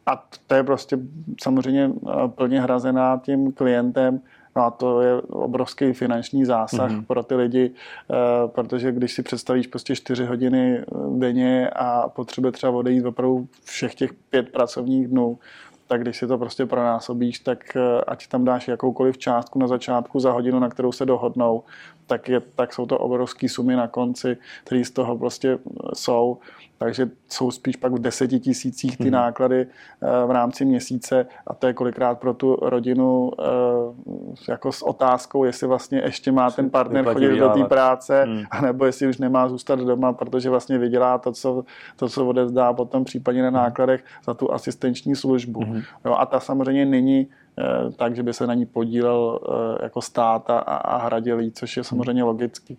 A 0.06 0.24
to 0.46 0.54
je 0.54 0.62
prostě 0.62 0.98
samozřejmě 1.42 1.90
eh, 2.08 2.28
plně 2.28 2.60
hrazená 2.60 3.20
tím 3.24 3.52
klientem 3.52 4.20
No 4.58 4.64
a 4.64 4.70
to 4.70 5.00
je 5.00 5.14
obrovský 5.20 5.92
finanční 5.92 6.44
zásah 6.44 6.90
mm-hmm. 6.90 7.04
pro 7.04 7.22
ty 7.22 7.34
lidi, 7.34 7.70
eh, 7.70 8.48
protože 8.48 8.92
když 8.92 9.12
si 9.12 9.22
představíš 9.22 9.66
prostě 9.66 9.96
čtyři 9.96 10.24
hodiny 10.24 10.84
denně 11.18 11.70
a 11.70 12.08
potřebuje 12.08 12.52
třeba 12.52 12.72
odejít 12.72 13.06
opravdu 13.06 13.48
všech 13.64 13.94
těch 13.94 14.12
pět 14.30 14.52
pracovních 14.52 15.08
dnů, 15.08 15.38
tak 15.86 16.02
když 16.02 16.16
si 16.16 16.26
to 16.26 16.38
prostě 16.38 16.66
pronásobíš, 16.66 17.38
tak 17.38 17.76
eh, 17.76 18.00
ať 18.06 18.26
tam 18.26 18.44
dáš 18.44 18.68
jakoukoliv 18.68 19.18
částku 19.18 19.58
na 19.58 19.66
začátku 19.66 20.20
za 20.20 20.32
hodinu, 20.32 20.58
na 20.58 20.68
kterou 20.68 20.92
se 20.92 21.06
dohodnou, 21.06 21.62
tak, 22.08 22.28
je, 22.28 22.40
tak 22.40 22.72
jsou 22.72 22.86
to 22.86 22.98
obrovské 22.98 23.48
sumy 23.48 23.76
na 23.76 23.88
konci, 23.88 24.36
které 24.64 24.84
z 24.84 24.90
toho 24.90 25.18
prostě 25.18 25.58
jsou 25.94 26.38
takže 26.78 27.10
jsou 27.28 27.50
spíš 27.50 27.76
pak 27.76 27.92
v 27.92 27.98
deseti 27.98 28.40
tisících 28.40 28.96
ty 28.96 29.04
hmm. 29.04 29.12
náklady 29.12 29.60
eh, 29.60 30.26
v 30.26 30.30
rámci 30.30 30.64
měsíce 30.64 31.26
a 31.46 31.54
to 31.54 31.66
je 31.66 31.72
kolikrát 31.72 32.18
pro 32.18 32.34
tu 32.34 32.56
rodinu 32.62 33.32
eh, 33.38 34.50
jako 34.50 34.72
s 34.72 34.82
otázkou, 34.82 35.44
jestli 35.44 35.66
vlastně 35.66 36.02
ještě 36.04 36.32
má 36.32 36.50
ten 36.50 36.70
partner 36.70 37.04
chodit 37.04 37.38
do 37.38 37.48
té 37.48 37.64
práce, 37.64 38.24
hmm. 38.24 38.44
anebo 38.50 38.84
jestli 38.84 39.06
už 39.06 39.18
nemá 39.18 39.48
zůstat 39.48 39.78
doma, 39.78 40.12
protože 40.12 40.50
vlastně 40.50 40.78
vydělá 40.78 41.18
to, 41.18 41.32
co, 41.32 41.64
to, 41.96 42.08
co 42.08 42.26
odevzdá 42.26 42.72
potom 42.72 43.04
případně 43.04 43.42
na 43.42 43.48
hmm. 43.48 43.56
nákladech 43.56 44.04
za 44.24 44.34
tu 44.34 44.52
asistenční 44.52 45.16
službu. 45.16 45.64
Hmm. 45.64 45.82
Jo, 46.04 46.14
a 46.18 46.26
ta 46.26 46.40
samozřejmě 46.40 46.86
není 46.86 47.28
eh, 47.28 47.47
tak, 47.96 48.16
že 48.16 48.22
by 48.22 48.32
se 48.32 48.46
na 48.46 48.54
ní 48.54 48.66
podílel 48.66 49.40
jako 49.82 50.02
stát 50.02 50.50
a, 50.50 50.58
a 50.58 50.96
hradil 50.96 51.40
jí, 51.40 51.52
což 51.52 51.76
je 51.76 51.84
samozřejmě 51.84 52.22
logický 52.22 52.78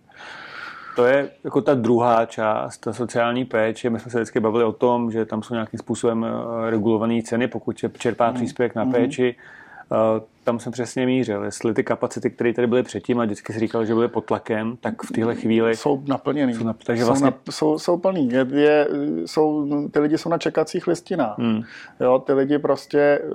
to 1.00 1.06
je 1.06 1.30
jako 1.44 1.62
ta 1.62 1.74
druhá 1.74 2.26
část, 2.26 2.78
ta 2.78 2.94
sociální 2.94 3.46
péče. 3.46 3.89
My 3.89 4.00
jsme 4.00 4.12
se 4.12 4.18
vždycky 4.18 4.39
bavili 4.39 4.63
o 4.63 4.72
tom, 4.72 5.12
že 5.12 5.26
tam 5.26 5.44
jsou 5.44 5.54
nějakým 5.54 5.80
způsobem 5.80 6.26
eh, 6.26 6.70
regulované 6.70 7.22
ceny, 7.24 7.48
pokud 7.48 7.78
čerpá 7.98 8.30
mm. 8.30 8.34
příspěvek 8.34 8.76
na 8.76 8.84
mm. 8.84 8.92
péči. 8.92 9.36
Uh, 9.36 9.59
tam 10.43 10.60
jsem 10.60 10.71
přesně 10.71 11.06
mířil. 11.06 11.43
Jestli 11.43 11.73
ty 11.73 11.84
kapacity, 11.84 12.30
které 12.30 12.54
tady 12.54 12.67
byly 12.67 12.84
předtím 12.84 13.19
a 13.19 13.25
vždycky 13.25 13.54
si 13.54 13.60
říkal, 13.60 13.86
že 13.86 13.93
byly 13.93 14.08
pod 14.08 14.25
tlakem, 14.25 14.78
tak 14.82 15.04
v 15.04 15.12
téhle 15.12 15.36
chvíli... 15.36 15.75
Jsou 15.75 16.04
naplněný. 16.08 16.54
Jsou, 16.54 16.63
nap... 16.63 16.78
takže 16.84 17.06
vlastně... 17.06 17.28
jsou, 17.30 17.36
na... 17.36 17.52
jsou, 17.52 17.80
jsou 17.80 17.97
plný. 17.97 18.30
Je, 18.30 18.47
je, 18.52 18.88
jsou, 19.25 19.67
ty 19.91 19.99
lidi 19.99 20.17
jsou 20.17 20.30
na 20.30 20.38
čekacích 20.38 20.88
listinách. 20.88 21.38
Hmm. 21.38 21.62
Jo, 21.99 22.19
ty 22.19 22.34
lidi 22.34 22.60
prostě 22.60 22.99
eh, 22.99 23.30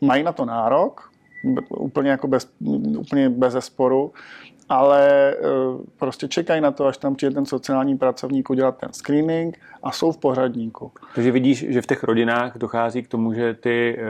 mají 0.00 0.22
na 0.22 0.32
to 0.32 0.44
nárok, 0.44 1.10
úplně 1.68 2.10
jako 2.10 2.28
bez, 2.28 2.50
úplně 2.98 3.28
bez 3.28 3.54
sporu 3.58 4.12
ale 4.68 5.34
eh, 5.34 5.38
prostě 5.98 6.28
čekají 6.28 6.60
na 6.60 6.70
to, 6.70 6.86
až 6.86 6.96
tam 6.96 7.14
přijde 7.14 7.34
ten 7.34 7.46
sociální 7.46 7.98
pracovník 7.98 8.50
udělat 8.50 8.76
ten 8.78 8.92
screening 8.92 9.58
a 9.82 9.92
jsou 9.92 10.12
v 10.12 10.18
pořadníku. 10.18 10.92
Takže 11.14 11.32
vidíš, 11.32 11.66
že 11.68 11.82
v 11.82 11.86
těch 11.86 12.04
rodinách 12.04 12.58
dochází 12.58 13.02
k 13.02 13.08
tomu, 13.08 13.32
že 13.32 13.54
ty 13.54 13.98
eh, 13.98 14.02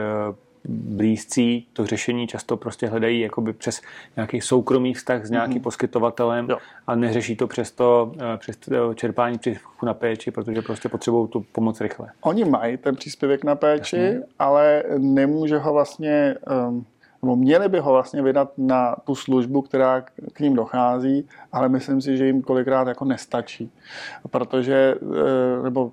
blízcí 0.65 1.67
to 1.73 1.85
řešení 1.85 2.27
často 2.27 2.57
prostě 2.57 2.87
hledají 2.87 3.19
jakoby 3.19 3.53
přes 3.53 3.81
nějaký 4.15 4.41
soukromý 4.41 4.93
vztah 4.93 5.25
s 5.25 5.29
nějakým 5.29 5.57
mm-hmm. 5.57 5.61
poskytovatelem 5.61 6.47
jo. 6.49 6.57
a 6.87 6.95
neřeší 6.95 7.35
to 7.35 7.47
přes 7.47 7.71
to, 7.71 8.11
eh, 8.33 8.37
přes 8.37 8.57
to 8.57 8.93
čerpání 8.93 9.37
příspěvku 9.37 9.85
na 9.85 9.93
péči, 9.93 10.31
protože 10.31 10.61
prostě 10.61 10.89
potřebují 10.89 11.27
tu 11.27 11.45
pomoc 11.51 11.81
rychle. 11.81 12.11
Oni 12.21 12.45
mají 12.45 12.77
ten 12.77 12.95
příspěvek 12.95 13.43
na 13.43 13.55
péči, 13.55 13.97
Jasně. 13.97 14.21
ale 14.39 14.83
nemůže 14.97 15.57
ho 15.57 15.73
vlastně 15.73 16.35
um, 16.69 16.85
nebo 17.21 17.35
měli 17.35 17.69
by 17.69 17.79
ho 17.79 17.91
vlastně 17.91 18.21
vydat 18.21 18.51
na 18.57 18.95
tu 19.03 19.15
službu, 19.15 19.61
která 19.61 20.01
k 20.33 20.39
ním 20.39 20.55
dochází, 20.55 21.27
ale 21.51 21.69
myslím 21.69 22.01
si, 22.01 22.17
že 22.17 22.25
jim 22.25 22.41
kolikrát 22.41 22.87
jako 22.87 23.05
nestačí. 23.05 23.71
Protože, 24.29 24.95
eh, 25.01 25.63
nebo 25.63 25.91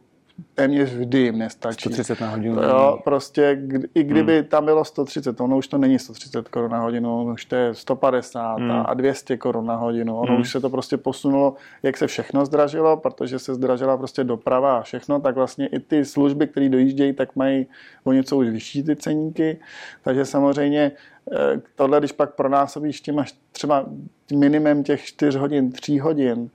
téměř 0.54 0.92
vždy 0.92 1.18
jim 1.18 1.38
nestačí. 1.38 1.80
130 1.80 2.20
na 2.20 2.30
hodinu. 2.30 2.62
Jo, 2.62 2.98
prostě 3.04 3.62
i 3.94 4.02
kdyby 4.02 4.38
hmm. 4.38 4.48
tam 4.48 4.64
bylo 4.64 4.84
130, 4.84 5.40
ono 5.40 5.56
už 5.56 5.68
to 5.68 5.78
není 5.78 5.98
130 5.98 6.48
korun 6.48 6.70
na 6.70 6.80
hodinu, 6.80 7.32
už 7.32 7.44
to 7.44 7.56
je 7.56 7.74
150 7.74 8.56
hmm. 8.56 8.70
a 8.70 8.94
200 8.94 9.36
korun 9.36 9.66
na 9.66 9.76
hodinu. 9.76 10.18
Ono 10.18 10.32
hmm. 10.32 10.40
už 10.40 10.50
se 10.50 10.60
to 10.60 10.70
prostě 10.70 10.96
posunulo, 10.96 11.54
jak 11.82 11.96
se 11.96 12.06
všechno 12.06 12.46
zdražilo, 12.46 12.96
protože 12.96 13.38
se 13.38 13.54
zdražila 13.54 13.96
prostě 13.96 14.24
doprava 14.24 14.78
a 14.78 14.82
všechno, 14.82 15.20
tak 15.20 15.34
vlastně 15.34 15.66
i 15.66 15.78
ty 15.78 16.04
služby, 16.04 16.46
které 16.46 16.68
dojíždějí, 16.68 17.12
tak 17.12 17.36
mají 17.36 17.66
o 18.04 18.12
něco 18.12 18.36
už 18.36 18.48
vyšší 18.48 18.82
ty 18.82 18.96
ceníky. 18.96 19.58
Takže 20.02 20.24
samozřejmě 20.24 20.92
eh, 21.32 21.60
tohle, 21.74 21.98
když 21.98 22.12
pak 22.12 22.34
pronásobíš 22.34 23.00
tím 23.00 23.18
až 23.18 23.34
třeba 23.52 23.86
minimum 24.32 24.82
těch 24.82 25.04
4 25.04 25.38
hodin, 25.38 25.72
3 25.72 25.98
hodin, 25.98 26.50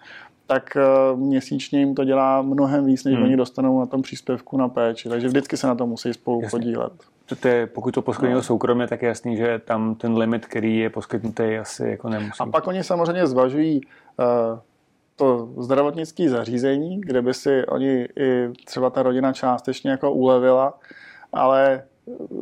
tak 0.49 0.77
eh, 0.77 0.81
měsíčně 1.15 1.79
jim 1.79 1.95
to 1.95 2.03
dělá 2.03 2.41
mnohem 2.41 2.85
víc, 2.85 3.03
než 3.03 3.15
hmm. 3.15 3.23
oni 3.23 3.37
dostanou 3.37 3.79
na 3.79 3.85
tom 3.85 4.01
příspěvku 4.01 4.57
na 4.57 4.69
péči. 4.69 5.09
Takže 5.09 5.27
vždycky 5.27 5.57
se 5.57 5.67
na 5.67 5.75
to 5.75 5.87
musí 5.87 6.13
spolu 6.13 6.41
Jasně. 6.41 6.59
podílet. 6.59 6.93
To 7.41 7.47
je, 7.47 7.67
pokud 7.67 7.93
to 7.93 8.01
poskytnou 8.01 8.35
no. 8.35 8.43
soukromně, 8.43 8.87
tak 8.87 9.01
je 9.01 9.07
jasný, 9.07 9.37
že 9.37 9.61
tam 9.65 9.95
ten 9.95 10.17
limit, 10.17 10.45
který 10.45 10.77
je 10.77 10.89
poskytnutý, 10.89 11.43
asi 11.43 11.87
jako 11.87 12.09
nemusí. 12.09 12.39
A 12.39 12.45
pak 12.45 12.67
oni 12.67 12.83
samozřejmě 12.83 13.27
zvažují 13.27 13.81
uh, 13.81 14.59
to 15.15 15.49
zdravotnické 15.57 16.29
zařízení, 16.29 17.01
kde 17.01 17.21
by 17.21 17.33
si 17.33 17.65
oni 17.65 18.07
i 18.19 18.49
třeba 18.65 18.89
ta 18.89 19.03
rodina 19.03 19.33
částečně 19.33 19.91
jako 19.91 20.11
ulevila, 20.11 20.79
ale 21.33 21.83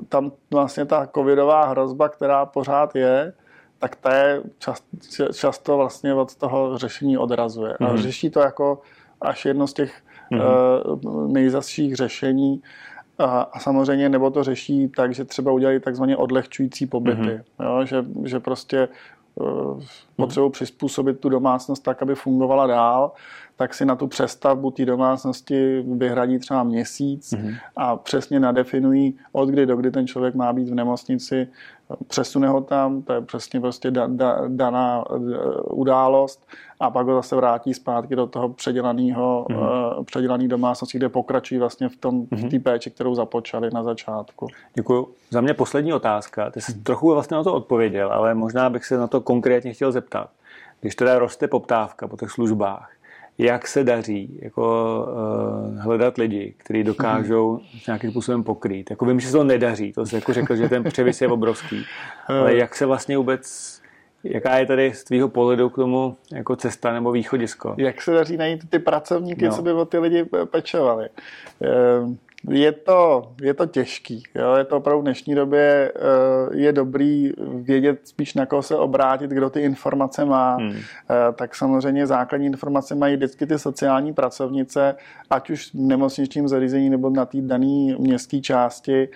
tam 0.10 0.32
vlastně 0.52 0.86
ta 0.86 1.08
covidová 1.15 1.65
hrozba, 1.65 2.10
která 2.10 2.46
pořád 2.46 2.96
je, 2.96 3.34
tak 3.80 3.96
ta 3.96 4.13
je 4.16 4.42
čast, 4.60 4.86
často 5.34 5.78
vlastně 5.78 6.13
od 6.13 6.36
toho 6.36 6.78
řešení 6.78 7.18
odrazuje. 7.18 7.74
Mm-hmm. 7.74 7.88
A 7.88 7.94
mhm. 7.94 8.02
řeší 8.02 8.30
to 8.30 8.40
jako 8.40 8.82
až 9.22 9.46
jedno 9.46 9.68
z 9.68 9.74
těch 9.74 10.02
mm-hmm. 10.32 11.04
uh, 11.04 11.32
nejzasších 11.32 11.96
řešení. 11.96 12.62
A, 13.18 13.42
a 13.42 13.60
samozřejmě 13.60 14.10
nebo 14.10 14.32
to 14.32 14.44
řeší 14.44 14.88
tak, 14.88 15.13
že 15.13 15.26
třeba 15.26 15.52
udělají 15.52 15.80
takzvaně 15.80 16.18
odlehčující 16.18 16.86
pobyty. 16.86 17.22
Mm-hmm. 17.22 17.66
Jo, 17.66 17.86
že, 17.86 18.06
že 18.24 18.40
prostě 18.40 18.88
uh, 19.36 19.82
potřebují 20.16 20.52
přizpůsobit 20.52 21.20
tu 21.20 21.30
domácnost 21.30 21.84
tak, 21.84 22.02
aby 22.02 22.16
fungovala 22.16 22.68
dál, 22.68 23.12
tak 23.58 23.74
si 23.74 23.86
na 23.86 23.96
tu 23.96 24.08
přestavbu 24.08 24.72
té 24.72 24.86
domácnosti 24.86 25.82
vyhradí 25.82 26.39
třeba 26.39 26.63
měsíc 26.63 27.34
mm-hmm. 27.34 27.56
a 27.76 27.96
přesně 27.96 28.39
nadefinují, 28.39 29.17
od 29.32 29.50
kdy 29.50 29.65
do 29.65 29.76
kdy 29.76 29.91
ten 29.91 30.08
člověk 30.08 30.36
má 30.36 30.54
být 30.54 30.70
v 30.70 30.76
nemocnici, 30.76 31.48
přesune 32.08 32.48
ho 32.48 32.62
tam, 32.62 33.02
to 33.02 33.13
je 33.13 33.22
přesně 33.22 33.62
prostě 33.62 33.91
da, 33.91 34.08
da, 34.08 34.41
daná 34.48 35.10
uh, 35.10 35.20
událost 35.80 36.48
a 36.80 36.89
pak 36.89 37.08
ho 37.08 37.15
zase 37.15 37.36
vrátí 37.36 37.74
zpátky 37.74 38.15
do 38.15 38.28
toho 38.28 38.50
předělaného, 38.50 39.46
mm-hmm. 39.50 39.98
uh, 39.98 40.04
předělaný 40.04 40.48
domácnosti, 40.48 40.98
kde 40.98 41.10
pokračují 41.10 41.60
vlastně 41.60 41.89
v 41.89 41.96
tom 41.96 42.22
mm-hmm. 42.22 42.38
v 42.38 42.41
mhm. 42.41 42.50
té 42.50 42.60
péči, 42.60 42.91
kterou 42.91 43.15
započali 43.15 43.70
na 43.74 43.84
začátku. 43.84 44.48
Děkuji. 44.74 45.13
Za 45.30 45.41
mě 45.41 45.54
poslední 45.54 45.93
otázka. 45.93 46.52
Ty 46.52 46.62
jsi 46.62 46.72
mm-hmm. 46.72 46.84
trochu 46.84 47.13
vlastně 47.13 47.38
na 47.38 47.43
to 47.43 47.54
odpověděl, 47.54 48.12
ale 48.12 48.34
možná 48.34 48.70
bych 48.70 48.86
se 48.86 48.98
na 48.98 49.08
to 49.08 49.22
konkrétně 49.22 49.74
chtěl 49.74 49.91
zeptat. 49.91 50.30
Když 50.82 50.96
teda 50.96 51.20
roste 51.20 51.48
poptávka 51.48 52.08
po 52.08 52.17
těch 52.17 52.32
službách, 52.32 52.91
jak 53.38 53.67
se 53.67 53.84
daří 53.84 54.39
jako, 54.41 55.06
uh, 55.71 55.80
hledat 55.80 56.17
lidi, 56.17 56.54
kteří 56.58 56.84
dokážou 56.84 57.52
mm. 57.54 57.80
nějakým 57.88 58.12
způsobem 58.12 58.43
pokrýt. 58.43 58.89
Jako 58.89 59.06
vím, 59.06 59.19
že 59.19 59.28
se 59.28 59.34
to 59.34 59.43
nedaří, 59.43 59.93
to 59.93 60.06
jsi 60.06 60.15
jako 60.15 60.34
řekl, 60.34 60.56
že 60.56 60.69
ten 60.69 60.84
převis 60.84 61.21
je 61.21 61.28
obrovský, 61.28 61.86
ale 62.28 62.56
jak 62.56 62.76
se 62.76 62.86
vlastně 62.86 63.17
vůbec 63.17 63.78
Jaká 64.23 64.58
je 64.58 64.65
tady 64.65 64.93
z 64.93 65.04
tvýho 65.04 65.30
pohledu 65.30 65.69
k 65.69 65.76
tomu 65.76 66.17
jako 66.32 66.56
cesta 66.56 66.93
nebo 66.93 67.12
východisko? 67.12 67.76
Jak 67.78 68.02
se 68.02 68.12
daří 68.12 68.38
najít 68.38 68.69
ty 68.69 68.80
pracovníky, 68.80 69.45
no. 69.45 69.56
co 69.56 69.62
by 69.62 69.71
o 69.71 69.86
ty 69.86 69.97
lidi 69.97 70.26
pečovali? 70.52 71.10
Ehm, 71.62 72.17
je 72.50 72.71
to, 72.71 73.32
je 73.41 73.54
to 73.54 73.65
těžký. 73.65 74.23
Jo? 74.36 74.56
Je 74.56 74.63
to 74.63 74.78
opravdu 74.78 75.02
v 75.02 75.04
dnešní 75.04 75.36
době 75.36 75.91
eh, 75.95 76.58
je 76.58 76.71
dobrý 76.71 77.32
vědět 77.54 78.00
spíš 78.04 78.34
na 78.34 78.45
koho 78.45 78.62
se 78.62 78.76
obrátit, 78.76 79.32
kdo 79.32 79.50
ty 79.50 79.62
informace 79.62 80.26
má. 80.26 80.56
Hmm. 80.56 80.71
Eh, 80.71 81.34
tak 81.34 81.56
samozřejmě 81.56 82.08
základní 82.08 82.47
informace 82.47 82.95
mají 82.95 83.15
vždycky 83.15 83.47
ty 83.47 83.60
sociální 83.60 84.13
pracovnice, 84.13 84.95
ať 85.30 85.50
už 85.50 85.73
v 85.73 85.73
nemocničním 85.73 86.47
zařízení 86.47 86.89
nebo 86.89 87.10
na 87.10 87.26
té 87.26 87.41
dané 87.41 87.95
městské 87.97 88.41
části 88.41 89.10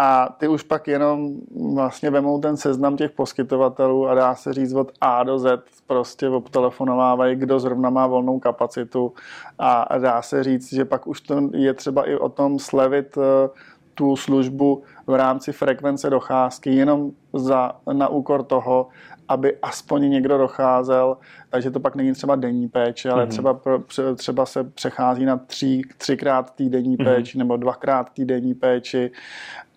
a 0.00 0.34
ty 0.38 0.48
už 0.48 0.62
pak 0.62 0.88
jenom 0.88 1.34
vlastně 1.74 2.10
vemou 2.10 2.40
ten 2.40 2.56
seznam 2.56 2.96
těch 2.96 3.10
poskytovatelů 3.10 4.08
a 4.08 4.14
dá 4.14 4.34
se 4.34 4.52
říct 4.52 4.72
od 4.72 4.92
A 5.00 5.22
do 5.22 5.38
Z 5.38 5.62
prostě 5.86 6.28
obtelefonovávají, 6.28 7.36
kdo 7.36 7.60
zrovna 7.60 7.90
má 7.90 8.06
volnou 8.06 8.38
kapacitu 8.38 9.12
a 9.58 9.98
dá 9.98 10.22
se 10.22 10.44
říct, 10.44 10.72
že 10.72 10.84
pak 10.84 11.06
už 11.06 11.20
to 11.20 11.50
je 11.52 11.74
třeba 11.74 12.04
i 12.04 12.16
o 12.16 12.28
tom 12.28 12.58
slevit 12.58 13.18
eh, 13.18 13.48
tu 13.94 14.16
službu 14.16 14.82
v 15.06 15.14
rámci 15.14 15.52
frekvence 15.52 16.10
docházky 16.10 16.74
jenom 16.74 17.10
za, 17.32 17.72
na 17.92 18.08
úkor 18.08 18.42
toho, 18.42 18.88
aby 19.28 19.56
aspoň 19.62 20.10
někdo 20.10 20.38
docházel, 20.38 21.16
takže 21.50 21.70
to 21.70 21.80
pak 21.80 21.96
není 21.96 22.12
třeba 22.12 22.36
denní 22.36 22.68
péče, 22.68 23.10
ale 23.10 23.24
mm-hmm. 23.24 23.28
třeba, 23.28 23.54
pro, 23.54 23.82
třeba 24.14 24.46
se 24.46 24.64
přechází 24.64 25.24
na 25.24 25.36
tři, 25.36 25.82
třikrát 25.98 26.54
týdenní 26.54 26.96
mm-hmm. 26.96 27.04
péči 27.04 27.38
nebo 27.38 27.56
dvakrát 27.56 28.10
týdenní 28.10 28.54
péči 28.54 29.10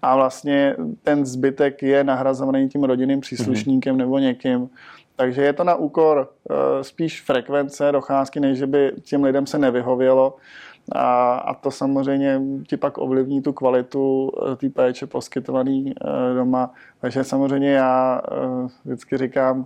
a 0.01 0.15
vlastně 0.15 0.75
ten 1.03 1.25
zbytek 1.25 1.83
je 1.83 2.03
nahrazovaný 2.03 2.69
tím 2.69 2.83
rodinným 2.83 3.19
příslušníkem 3.19 3.95
mm-hmm. 3.95 3.99
nebo 3.99 4.19
někým. 4.19 4.69
Takže 5.15 5.41
je 5.41 5.53
to 5.53 5.63
na 5.63 5.75
úkor 5.75 6.29
uh, 6.49 6.55
spíš 6.81 7.21
frekvence 7.21 7.91
docházky, 7.91 8.39
než 8.39 8.57
že 8.57 8.67
by 8.67 8.91
těm 9.03 9.23
lidem 9.23 9.47
se 9.47 9.57
nevyhovělo. 9.57 10.35
A, 10.91 11.35
a 11.35 11.53
to 11.53 11.71
samozřejmě 11.71 12.41
ti 12.67 12.77
pak 12.77 12.97
ovlivní 12.97 13.41
tu 13.41 13.53
kvalitu 13.53 14.29
uh, 14.29 14.55
té 14.55 14.69
péče 14.69 15.07
poskytovaný 15.07 15.85
uh, 15.85 16.35
doma. 16.35 16.73
Takže 17.01 17.23
samozřejmě 17.23 17.71
já 17.71 18.21
vždycky 18.85 19.17
říkám, 19.17 19.65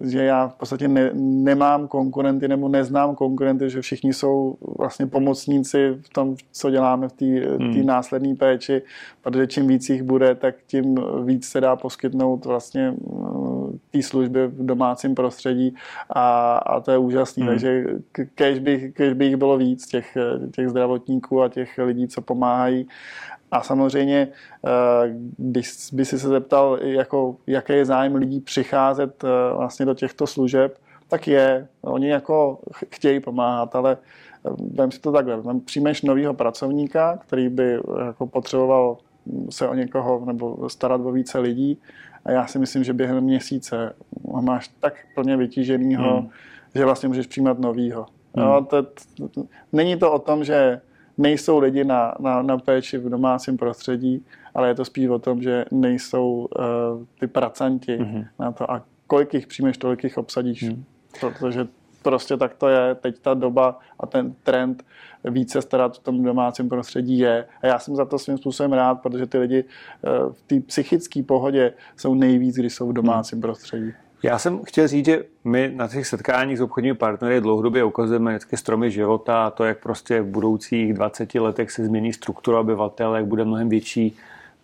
že 0.00 0.24
já 0.24 0.48
v 0.48 0.54
podstatě 0.54 0.88
ne, 0.88 1.10
nemám 1.14 1.88
konkurenty 1.88 2.48
nebo 2.48 2.68
neznám 2.68 3.14
konkurenty, 3.14 3.70
že 3.70 3.80
všichni 3.80 4.12
jsou 4.12 4.56
vlastně 4.78 5.06
pomocníci 5.06 5.98
v 6.00 6.08
tom, 6.08 6.36
co 6.52 6.70
děláme 6.70 7.08
v 7.08 7.12
té 7.12 7.24
hmm. 7.24 7.86
následné 7.86 8.34
péči, 8.34 8.82
protože 9.22 9.46
čím 9.46 9.66
víc 9.66 9.88
jich 9.88 10.02
bude, 10.02 10.34
tak 10.34 10.54
tím 10.66 11.00
víc 11.24 11.48
se 11.48 11.60
dá 11.60 11.76
poskytnout 11.76 12.44
vlastně 12.44 12.94
eh, 12.94 13.78
té 13.90 14.02
služby 14.02 14.46
v 14.46 14.66
domácím 14.66 15.14
prostředí 15.14 15.74
a, 16.10 16.56
a 16.56 16.80
to 16.80 16.90
je 16.90 16.98
úžasné. 16.98 17.44
Hmm. 17.44 17.52
Takže 17.52 17.84
kež 18.34 18.58
by, 18.58 18.92
kež 18.96 19.12
by 19.12 19.24
jich 19.24 19.36
bylo 19.36 19.58
víc, 19.58 19.86
těch, 19.86 20.16
těch 20.54 20.68
zdravotníků 20.68 21.42
a 21.42 21.48
těch 21.48 21.78
lidí, 21.78 22.08
co 22.08 22.20
pomáhají 22.20 22.88
a 23.50 23.62
samozřejmě, 23.62 24.28
eh, 24.66 24.70
když 25.38 25.72
by 25.92 26.04
si 26.04 26.18
se 26.18 26.28
zeptal, 26.28 26.78
jako, 26.82 27.36
jaký 27.46 27.72
je 27.72 27.84
zájem 27.84 28.14
lidí 28.14 28.40
přicházet 28.40 29.24
eh, 29.24 29.54
vlastně 29.54 29.86
do 29.86 29.94
těchto 29.94 30.26
služeb, 30.26 30.78
tak 31.08 31.28
je. 31.28 31.68
Oni 31.82 32.08
jako 32.08 32.58
chtějí 32.90 33.20
pomáhat, 33.20 33.76
ale 33.76 33.96
eh, 34.46 34.50
vem 34.74 34.90
si 34.90 35.00
to 35.00 35.12
takhle. 35.12 35.42
Přijmeš 35.64 36.02
nového 36.02 36.34
pracovníka, 36.34 37.16
který 37.16 37.48
by 37.48 37.78
jako 38.06 38.26
potřeboval 38.26 38.98
se 39.50 39.68
o 39.68 39.74
někoho 39.74 40.24
nebo 40.24 40.68
starat 40.68 41.00
o 41.00 41.12
více 41.12 41.38
lidí 41.38 41.78
a 42.24 42.30
já 42.30 42.46
si 42.46 42.58
myslím, 42.58 42.84
že 42.84 42.92
během 42.92 43.20
měsíce 43.20 43.92
ho 44.28 44.42
máš 44.42 44.68
tak 44.80 44.94
plně 45.14 45.36
vytíženýho, 45.36 46.20
hmm. 46.20 46.28
že 46.74 46.84
vlastně 46.84 47.08
můžeš 47.08 47.26
přijímat 47.26 47.58
novýho. 47.58 48.06
Hmm. 48.36 48.46
No, 48.46 48.64
to, 48.64 48.82
to, 48.82 49.44
není 49.72 49.96
to 49.96 50.12
o 50.12 50.18
tom, 50.18 50.44
že 50.44 50.80
nejsou 51.18 51.58
lidi 51.58 51.84
na, 51.84 52.14
na, 52.20 52.42
na 52.42 52.58
péči 52.58 52.98
v 52.98 53.08
domácím 53.08 53.56
prostředí, 53.56 54.24
ale 54.54 54.68
je 54.68 54.74
to 54.74 54.84
spíš 54.84 55.08
o 55.08 55.18
tom, 55.18 55.42
že 55.42 55.64
nejsou 55.70 56.48
uh, 56.58 57.04
ty 57.20 57.26
pracanti 57.26 57.96
mm-hmm. 57.96 58.26
na 58.38 58.52
to. 58.52 58.70
A 58.70 58.82
kolik 59.06 59.34
jich 59.34 59.46
přijmeš, 59.46 59.78
tolik 59.78 60.04
jich 60.04 60.18
obsadíš. 60.18 60.62
Mm. 60.62 60.84
Protože 61.20 61.68
prostě 62.02 62.36
tak 62.36 62.54
to 62.54 62.68
je. 62.68 62.94
Teď 62.94 63.18
ta 63.18 63.34
doba 63.34 63.78
a 64.00 64.06
ten 64.06 64.34
trend 64.42 64.84
více 65.24 65.62
starat 65.62 65.96
v 65.96 66.02
tom 66.02 66.22
domácím 66.22 66.68
prostředí 66.68 67.18
je. 67.18 67.44
A 67.62 67.66
já 67.66 67.78
jsem 67.78 67.96
za 67.96 68.04
to 68.04 68.18
svým 68.18 68.38
způsobem 68.38 68.72
rád, 68.72 68.94
protože 68.94 69.26
ty 69.26 69.38
lidi 69.38 69.64
uh, 69.64 70.32
v 70.32 70.42
té 70.42 70.60
psychické 70.60 71.22
pohodě 71.22 71.72
jsou 71.96 72.14
nejvíc, 72.14 72.56
když 72.56 72.74
jsou 72.74 72.88
v 72.88 72.92
domácím 72.92 73.38
mm. 73.38 73.42
prostředí. 73.42 73.92
Já 74.22 74.38
jsem 74.38 74.64
chtěl 74.64 74.88
říct, 74.88 75.06
že 75.06 75.24
my 75.44 75.72
na 75.74 75.88
těch 75.88 76.06
setkáních 76.06 76.58
s 76.58 76.60
obchodními 76.60 76.96
partnery 76.96 77.40
dlouhodobě 77.40 77.84
ukazujeme 77.84 78.30
vždycky 78.30 78.56
stromy 78.56 78.90
života 78.90 79.46
a 79.46 79.50
to, 79.50 79.64
jak 79.64 79.78
prostě 79.78 80.20
v 80.20 80.26
budoucích 80.26 80.94
20 80.94 81.34
letech 81.34 81.70
se 81.70 81.84
změní 81.84 82.12
struktura 82.12 82.60
obyvatel, 82.60 83.16
jak 83.16 83.26
bude 83.26 83.44
mnohem 83.44 83.68
větší 83.68 84.16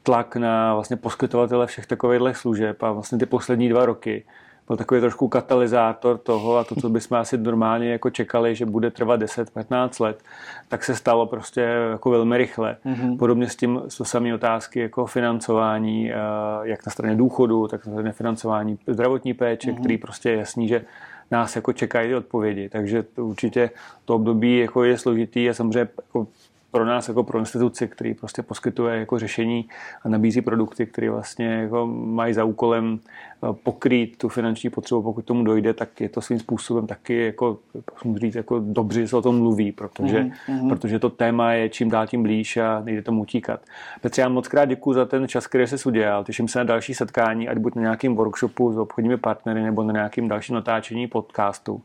tlak 0.03 0.37
na 0.37 0.75
vlastně 0.75 0.97
poskytovatele 0.97 1.67
všech 1.67 1.87
takovýchhle 1.87 2.35
služeb 2.35 2.83
a 2.83 2.93
vlastně 2.93 3.19
ty 3.19 3.27
poslední 3.27 3.69
dva 3.69 3.87
roky 3.87 4.25
byl 4.67 4.77
takový 4.77 5.01
trošku 5.01 5.29
katalyzátor 5.29 6.19
toho 6.19 6.57
a 6.57 6.65
to, 6.65 6.75
co 6.75 6.89
bychom 6.89 7.19
asi 7.19 7.39
normálně 7.39 7.93
jako 7.93 8.11
čekali, 8.11 8.55
že 8.55 8.67
bude 8.67 8.91
trvat 8.91 9.21
10-15 9.21 10.05
let, 10.05 10.23
tak 10.69 10.85
se 10.85 10.97
stalo 10.97 11.27
prostě 11.27 11.61
jako 11.91 12.11
velmi 12.11 12.37
rychle. 12.39 12.77
Mm-hmm. 12.87 13.19
Podobně 13.19 13.49
s 13.49 13.57
tím 13.57 13.83
jsou 13.89 14.05
samé 14.05 14.35
otázky 14.35 14.81
jako 14.81 15.07
financování, 15.07 16.13
eh, 16.13 16.17
jak 16.63 16.87
na 16.87 16.93
straně 16.93 17.17
důchodu, 17.17 17.69
tak 17.69 17.87
na 17.87 17.93
straně 17.93 18.13
financování 18.13 18.79
zdravotní 18.87 19.35
péče, 19.35 19.71
mm-hmm. 19.71 19.81
který 19.81 19.99
prostě 19.99 20.31
je 20.31 20.37
jasný, 20.37 20.69
že 20.69 20.85
nás 21.31 21.57
jako 21.57 21.73
čekají 21.73 22.15
odpovědi. 22.15 22.69
Takže 22.69 23.03
to 23.03 23.27
určitě 23.27 23.71
to 24.05 24.15
období 24.15 24.59
jako 24.59 24.85
je 24.85 24.99
složitý 24.99 25.51
a 25.51 25.55
samozřejmě 25.55 25.89
jako 26.07 26.27
pro 26.71 26.85
nás 26.85 27.09
jako 27.09 27.23
pro 27.23 27.39
instituci, 27.39 27.89
který 27.89 28.15
prostě 28.15 28.43
poskytuje 28.43 28.99
jako 28.99 29.19
řešení 29.19 29.69
a 30.05 30.09
nabízí 30.09 30.41
produkty, 30.41 30.87
které 30.87 31.11
vlastně 31.11 31.47
jako 31.47 31.87
mají 31.87 32.35
za 32.35 32.45
úkolem 32.45 32.99
eh, 33.01 33.53
pokrýt 33.63 34.19
tu 34.19 34.29
finanční 34.29 34.71
potřebu, 34.71 35.03
pokud 35.03 35.25
tomu 35.25 35.45
dojde, 35.45 35.75
tak 35.75 36.01
je 36.01 36.09
to 36.09 36.21
svým 36.21 36.39
způsobem 36.39 36.87
taky 36.87 37.25
jako, 37.25 37.59
musím 37.95 38.19
říct, 38.19 38.35
jako 38.35 38.59
dobře, 38.59 39.01
že 39.01 39.09
se 39.09 39.17
o 39.17 39.23
tom 39.23 39.39
mluví, 39.39 39.73
protože, 39.73 40.19
mm-hmm. 40.19 40.69
protože 40.69 40.99
to 40.99 41.11
téma 41.11 41.53
je 41.53 41.69
čím 41.69 41.91
dál 41.91 42.07
tím 42.07 42.23
blíž 42.23 42.57
a 42.57 42.81
nejde 42.85 43.03
tomu 43.03 43.23
utíkat. 43.23 43.61
Petře, 44.01 44.23
já 44.23 44.29
moc 44.29 44.49
krát 44.49 44.65
děkuji 44.65 44.93
za 44.93 45.05
ten 45.05 45.29
čas, 45.29 45.47
který 45.47 45.67
se 45.67 45.89
udělal. 45.89 46.25
Těším 46.25 46.49
se 46.49 46.59
na 46.59 46.65
další 46.65 46.95
setkání, 46.95 47.49
ať 47.49 47.59
buď 47.59 47.75
na 47.75 47.83
nějakým 47.83 48.17
workshopu 48.17 48.73
s 48.73 48.79
obchodními 48.79 49.17
partnery 49.17 49.63
nebo 49.63 49.83
na 49.83 49.93
nějakým 49.93 50.29
dalším 50.29 50.55
natáčení 50.55 51.07
podcastu. 51.07 51.83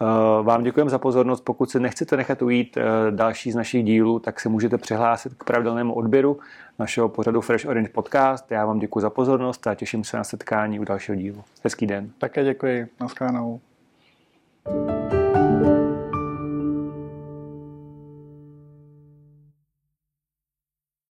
Eh, 0.00 0.42
vám 0.42 0.62
děkujeme 0.62 0.90
za 0.90 0.98
pozornost. 0.98 1.40
Pokud 1.40 1.70
se 1.70 1.80
nechcete 1.80 2.16
nechat 2.16 2.42
ujít 2.42 2.76
eh, 2.76 2.82
další 3.10 3.52
z 3.52 3.54
našich 3.54 3.84
dílů, 3.84 4.13
tak 4.18 4.40
se 4.40 4.48
můžete 4.48 4.78
přihlásit 4.78 5.34
k 5.34 5.44
pravidelnému 5.44 5.94
odběru 5.94 6.38
našeho 6.78 7.08
pořadu 7.08 7.40
Fresh 7.40 7.66
Orange 7.66 7.88
Podcast. 7.88 8.50
Já 8.50 8.66
vám 8.66 8.78
děkuji 8.78 9.00
za 9.00 9.10
pozornost 9.10 9.66
a 9.66 9.74
těším 9.74 10.04
se 10.04 10.16
na 10.16 10.24
setkání 10.24 10.80
u 10.80 10.84
dalšího 10.84 11.16
dílu. 11.16 11.44
Hezký 11.64 11.86
den. 11.86 12.10
Také 12.18 12.44
děkuji. 12.44 12.88
Naschledanou. 13.00 13.60
thank 14.64 15.12
you 15.12 15.23